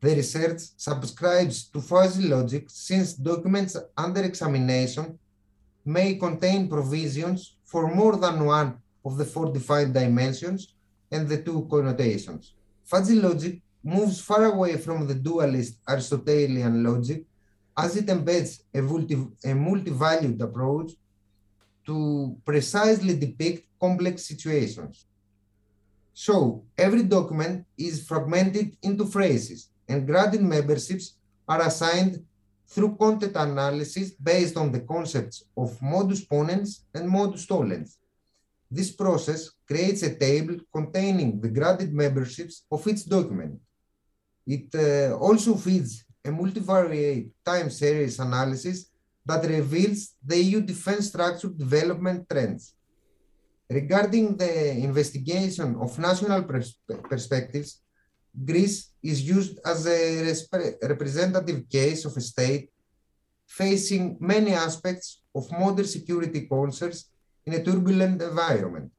The 0.00 0.14
research 0.14 0.60
subscribes 0.76 1.64
to 1.70 1.80
fuzzy 1.80 2.28
logic 2.28 2.66
since 2.68 3.14
documents 3.14 3.76
under 3.96 4.22
examination 4.22 5.18
may 5.84 6.14
contain 6.16 6.68
provisions 6.68 7.56
for 7.64 7.92
more 7.92 8.16
than 8.16 8.44
one 8.44 8.78
of 9.04 9.16
the 9.16 9.24
four 9.24 9.52
defined 9.52 9.94
dimensions 9.94 10.74
and 11.10 11.28
the 11.28 11.42
two 11.42 11.66
connotations. 11.70 12.54
Fuzzy 12.84 13.16
logic 13.16 13.60
moves 13.82 14.20
far 14.20 14.44
away 14.44 14.76
from 14.76 15.06
the 15.06 15.14
dualist 15.14 15.78
Aristotelian 15.88 16.84
logic 16.84 17.24
as 17.76 17.96
it 17.96 18.06
embeds 18.06 18.62
a, 18.74 18.80
multi, 18.82 19.16
a 19.44 19.54
multi-valued 19.54 20.40
approach 20.40 20.92
to 21.86 22.36
precisely 22.44 23.16
depict 23.16 23.68
complex 23.80 24.26
situations. 24.26 25.06
So 26.12 26.64
every 26.76 27.02
document 27.02 27.66
is 27.76 28.06
fragmented 28.06 28.76
into 28.82 29.04
phrases 29.06 29.70
and 29.88 30.06
graded 30.06 30.42
memberships 30.42 31.14
are 31.48 31.62
assigned 31.62 32.24
through 32.66 32.96
content 32.96 33.36
analysis 33.36 34.10
based 34.10 34.56
on 34.56 34.72
the 34.72 34.80
concepts 34.80 35.44
of 35.56 35.80
modus 35.80 36.24
ponens 36.24 36.80
and 36.94 37.08
modus 37.08 37.46
tollens. 37.46 37.98
This 38.70 38.90
process 38.90 39.50
creates 39.68 40.02
a 40.02 40.14
table 40.14 40.56
containing 40.72 41.40
the 41.40 41.48
graded 41.48 41.92
memberships 41.92 42.64
of 42.70 42.86
each 42.88 43.06
document. 43.08 43.60
It 44.46 44.74
uh, 44.74 45.16
also 45.16 45.54
feeds 45.54 46.04
a 46.24 46.30
multivariate 46.30 47.30
time 47.44 47.70
series 47.70 48.18
analysis 48.18 48.90
that 49.26 49.44
reveals 49.44 50.14
the 50.24 50.38
EU 50.38 50.60
defense 50.60 51.08
structure 51.08 51.48
development 51.48 52.30
trends. 52.30 52.74
Regarding 53.68 54.36
the 54.36 54.70
investigation 54.88 55.74
of 55.80 55.98
national 55.98 56.44
pers 56.44 56.78
perspectives, 57.10 57.82
Greece 58.50 58.92
is 59.02 59.22
used 59.22 59.58
as 59.64 59.86
a 59.86 60.32
representative 60.82 61.68
case 61.68 62.04
of 62.04 62.16
a 62.16 62.20
state 62.20 62.70
facing 63.46 64.16
many 64.20 64.52
aspects 64.52 65.22
of 65.34 65.50
modern 65.50 65.86
security 65.86 66.46
concerns 66.46 67.10
in 67.44 67.54
a 67.54 67.62
turbulent 67.62 68.22
environment. 68.22 68.90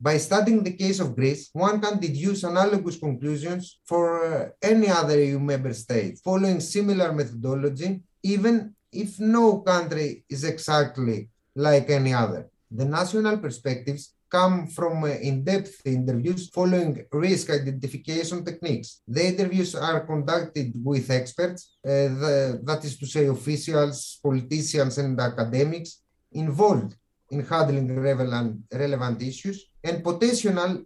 By 0.00 0.16
studying 0.16 0.62
the 0.64 0.72
case 0.72 0.98
of 1.00 1.14
Greece, 1.14 1.50
one 1.52 1.78
can 1.80 2.00
deduce 2.00 2.44
analogous 2.44 2.96
conclusions 2.96 3.80
for 3.84 4.24
uh, 4.24 4.48
any 4.62 4.88
other 4.88 5.22
EU 5.22 5.38
member 5.38 5.74
state 5.74 6.18
following 6.24 6.60
similar 6.60 7.12
methodology, 7.12 8.00
even 8.22 8.74
if 8.92 9.18
no 9.20 9.60
country 9.60 10.24
is 10.28 10.44
exactly 10.44 11.28
like 11.54 11.90
any 11.90 12.14
other. 12.14 12.48
The 12.70 12.84
national 12.84 13.38
perspectives 13.38 14.14
come 14.30 14.68
from 14.68 15.02
uh, 15.02 15.08
in-depth 15.08 15.82
interviews 15.84 16.48
following 16.50 17.04
risk 17.12 17.50
identification 17.50 18.44
techniques. 18.44 19.02
The 19.06 19.26
interviews 19.26 19.74
are 19.74 20.06
conducted 20.06 20.72
with 20.74 21.10
experts, 21.10 21.74
uh, 21.84 21.90
the, 21.90 22.60
that 22.62 22.84
is 22.84 22.96
to 22.98 23.06
say 23.06 23.26
officials, 23.26 24.20
politicians 24.22 24.98
and 24.98 25.18
academics 25.20 26.02
involved 26.32 26.94
in 27.30 27.44
handling 27.44 27.98
relevant, 27.98 28.62
relevant 28.72 29.20
issues 29.22 29.66
and 29.82 30.04
potential 30.04 30.84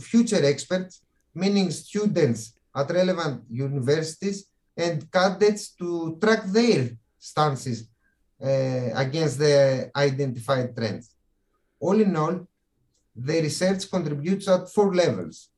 future 0.00 0.44
experts, 0.44 1.02
meaning 1.34 1.70
students 1.70 2.54
at 2.74 2.90
relevant 2.90 3.44
universities 3.50 4.46
and 4.80 5.10
cadets 5.10 5.70
to 5.80 6.18
track 6.20 6.44
their 6.44 6.90
stances 7.18 7.88
uh, 8.42 8.90
against 8.94 9.38
the 9.38 9.90
identified 9.94 10.74
trends. 10.76 11.14
All 11.78 11.98
in 12.00 12.14
all, 12.16 12.46
the 13.14 13.40
research 13.42 13.90
contributes 13.90 14.48
at 14.48 14.68
four 14.70 14.94
levels. 14.94 15.48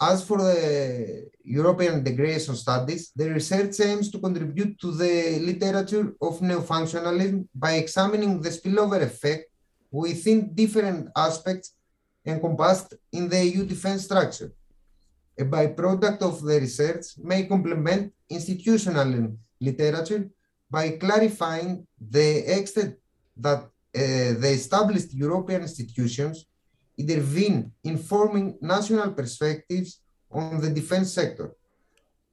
As 0.00 0.22
for 0.22 0.38
the 0.38 1.30
European 1.42 1.94
integration 1.94 2.54
studies, 2.54 3.12
the 3.16 3.30
research 3.30 3.80
aims 3.80 4.10
to 4.10 4.18
contribute 4.18 4.78
to 4.80 4.92
the 4.92 5.38
literature 5.40 6.14
of 6.20 6.42
neo-functionalism 6.42 7.48
by 7.54 7.72
examining 7.74 8.40
the 8.40 8.50
spillover 8.50 9.00
effect 9.00 9.44
within 9.90 10.54
different 10.54 11.08
aspects 11.16 11.72
encompassed 12.26 12.94
in 13.12 13.28
the 13.28 13.42
EU 13.46 13.64
defense 13.64 14.04
structure. 14.04 14.52
A 15.38 15.44
byproduct 15.44 16.22
of 16.22 16.42
the 16.42 16.60
research 16.60 17.04
may 17.18 17.44
complement 17.44 18.12
institutional 18.28 19.36
literature 19.60 20.30
by 20.70 20.90
clarifying 20.90 21.86
the 22.00 22.58
extent 22.58 22.96
that 23.36 23.58
uh, 23.58 23.68
the 23.94 24.50
established 24.60 25.12
European 25.14 25.62
institutions 25.62 26.46
intervene 26.98 27.70
in 27.84 27.98
forming 27.98 28.56
national 28.60 29.12
perspectives 29.12 30.00
on 30.30 30.60
the 30.60 30.70
defense 30.70 31.12
sector. 31.12 31.52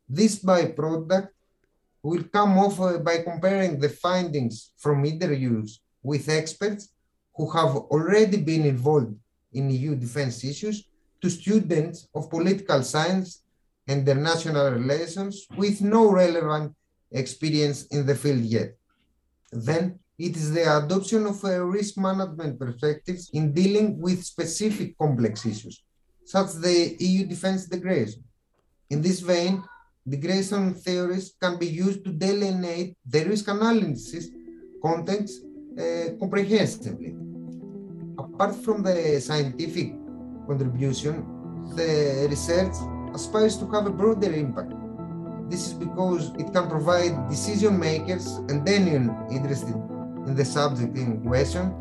This 0.08 0.40
byproduct 0.40 1.30
will 2.02 2.24
come 2.24 2.58
off 2.58 2.80
uh, 2.80 2.98
by 3.00 3.20
comparing 3.20 3.80
the 3.80 3.90
findings 3.90 4.72
from 4.78 5.06
interviews 5.06 5.82
with 6.02 6.30
experts 6.30 6.90
who 7.36 7.50
have 7.52 7.76
already 7.76 8.38
been 8.38 8.66
involved 8.66 9.16
in 9.54 9.70
EU 9.70 9.96
defense 9.96 10.44
issues 10.44 10.88
to 11.24 11.30
students 11.30 12.10
of 12.14 12.30
political 12.30 12.84
science 12.84 13.44
and 13.88 14.02
international 14.02 14.72
relations 14.72 15.48
with 15.56 15.82
no 15.82 16.12
relevant 16.12 16.76
experience 17.12 17.86
in 17.96 18.06
the 18.06 18.14
field 18.14 18.42
yet. 18.42 18.76
Then 19.52 20.00
it 20.20 20.36
is 20.36 20.52
the 20.52 20.66
adoption 20.78 21.26
of 21.26 21.42
a 21.46 21.64
risk 21.64 21.98
management 21.98 22.60
perspectives 22.60 23.30
in 23.32 23.54
dealing 23.54 24.02
with 24.02 24.26
specific 24.26 24.98
complex 24.98 25.46
issues, 25.46 25.82
such 26.26 26.48
as 26.48 26.60
the 26.60 26.98
EU 27.00 27.26
defense 27.26 27.72
integration. 27.72 28.22
In 28.90 29.02
this 29.02 29.22
vein, 29.22 29.64
integration 30.06 30.74
theories 30.74 31.36
can 31.42 31.58
be 31.58 31.68
used 31.68 32.04
to 32.04 32.12
delineate 32.12 32.98
the 33.06 33.24
risk 33.24 33.48
analysis 33.48 34.28
context 34.82 35.42
uh, 35.80 36.20
comprehensively. 36.20 37.16
Apart 38.20 38.56
from 38.56 38.84
the 38.84 39.22
scientific 39.22 40.03
contribution, 40.48 41.26
the 41.76 42.28
research 42.30 42.74
aspires 43.14 43.58
to 43.58 43.70
have 43.72 43.86
a 43.88 43.92
broader 43.92 44.34
impact. 44.34 44.74
This 45.50 45.68
is 45.68 45.74
because 45.74 46.30
it 46.36 46.52
can 46.54 46.70
provide 46.70 47.30
decision 47.30 47.80
makers 47.80 48.26
and 48.50 48.68
anyone 48.68 49.28
interested 49.32 49.76
in 50.28 50.36
the 50.36 50.46
subject 50.46 50.98
in 50.98 51.22
question 51.22 51.74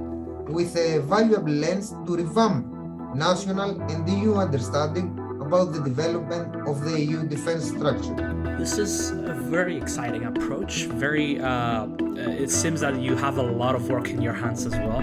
with 0.47 0.77
a 0.77 1.01
valuable 1.01 1.53
lens 1.53 1.95
to 2.07 2.17
revamp 2.17 2.67
national 3.15 3.81
and 3.91 4.09
EU 4.09 4.35
understanding 4.35 5.19
about 5.41 5.73
the 5.73 5.81
development 5.81 6.57
of 6.69 6.83
the 6.85 7.01
EU 7.01 7.27
defense 7.27 7.69
structure. 7.69 8.15
This 8.59 8.79
is 8.79 9.11
a 9.11 9.35
very 9.35 9.77
exciting 9.77 10.25
approach. 10.25 10.85
Very, 10.85 11.41
uh, 11.41 11.89
it 12.17 12.51
seems 12.51 12.81
that 12.81 13.01
you 13.01 13.17
have 13.17 13.39
a 13.39 13.43
lot 13.43 13.75
of 13.75 13.89
work 13.89 14.09
in 14.09 14.23
your 14.23 14.33
hands 14.33 14.65
as 14.67 14.73
well. 14.73 15.03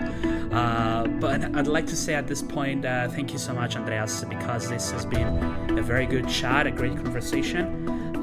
Uh, 0.59 1.07
but 1.07 1.55
I'd 1.55 1.67
like 1.67 1.87
to 1.87 1.95
say 1.95 2.15
at 2.15 2.27
this 2.27 2.41
point, 2.41 2.83
uh, 2.83 3.07
thank 3.07 3.31
you 3.31 3.39
so 3.39 3.53
much, 3.53 3.77
Andreas, 3.77 4.25
because 4.25 4.67
this 4.67 4.91
has 4.91 5.05
been 5.05 5.79
a 5.79 5.81
very 5.81 6.05
good 6.05 6.27
chat, 6.27 6.67
a 6.67 6.71
great 6.71 6.97
conversation. 6.97 7.65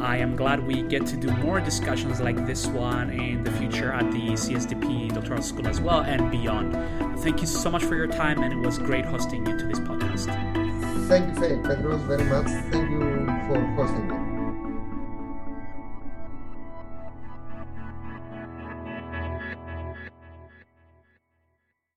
I 0.03 0.19
am 0.19 0.37
glad 0.37 0.67
we 0.67 0.83
get 0.83 1.07
to 1.07 1.17
do 1.17 1.31
more 1.39 1.61
discussions 1.61 2.21
like 2.21 2.47
this 2.47 2.67
one 2.67 3.09
in 3.09 3.43
the 3.43 3.53
future 3.53 3.91
at 3.91 4.11
the 4.13 4.37
CSDP 4.43 5.15
Doctoral 5.15 5.41
School 5.41 5.67
as 5.67 5.81
well 5.81 6.03
and 6.03 6.31
beyond. 6.31 6.75
Thank 7.21 7.41
you 7.41 7.47
so 7.47 7.71
much 7.71 7.85
for 7.85 7.95
your 7.95 8.07
time, 8.07 8.43
and 8.43 8.53
it 8.53 8.59
was 8.67 8.77
great 8.77 9.07
hosting 9.07 9.47
you 9.47 9.57
to 9.57 9.67
this 9.67 9.81
podcast. 9.81 10.27
Thank 11.09 11.35
you, 11.41 11.63
Pedro, 11.63 11.97
very 11.97 12.25
much. 12.25 12.49
Thank 12.71 12.91
you 12.91 13.01
for 13.49 13.65
hosting 13.77 14.09
me. 14.09 14.16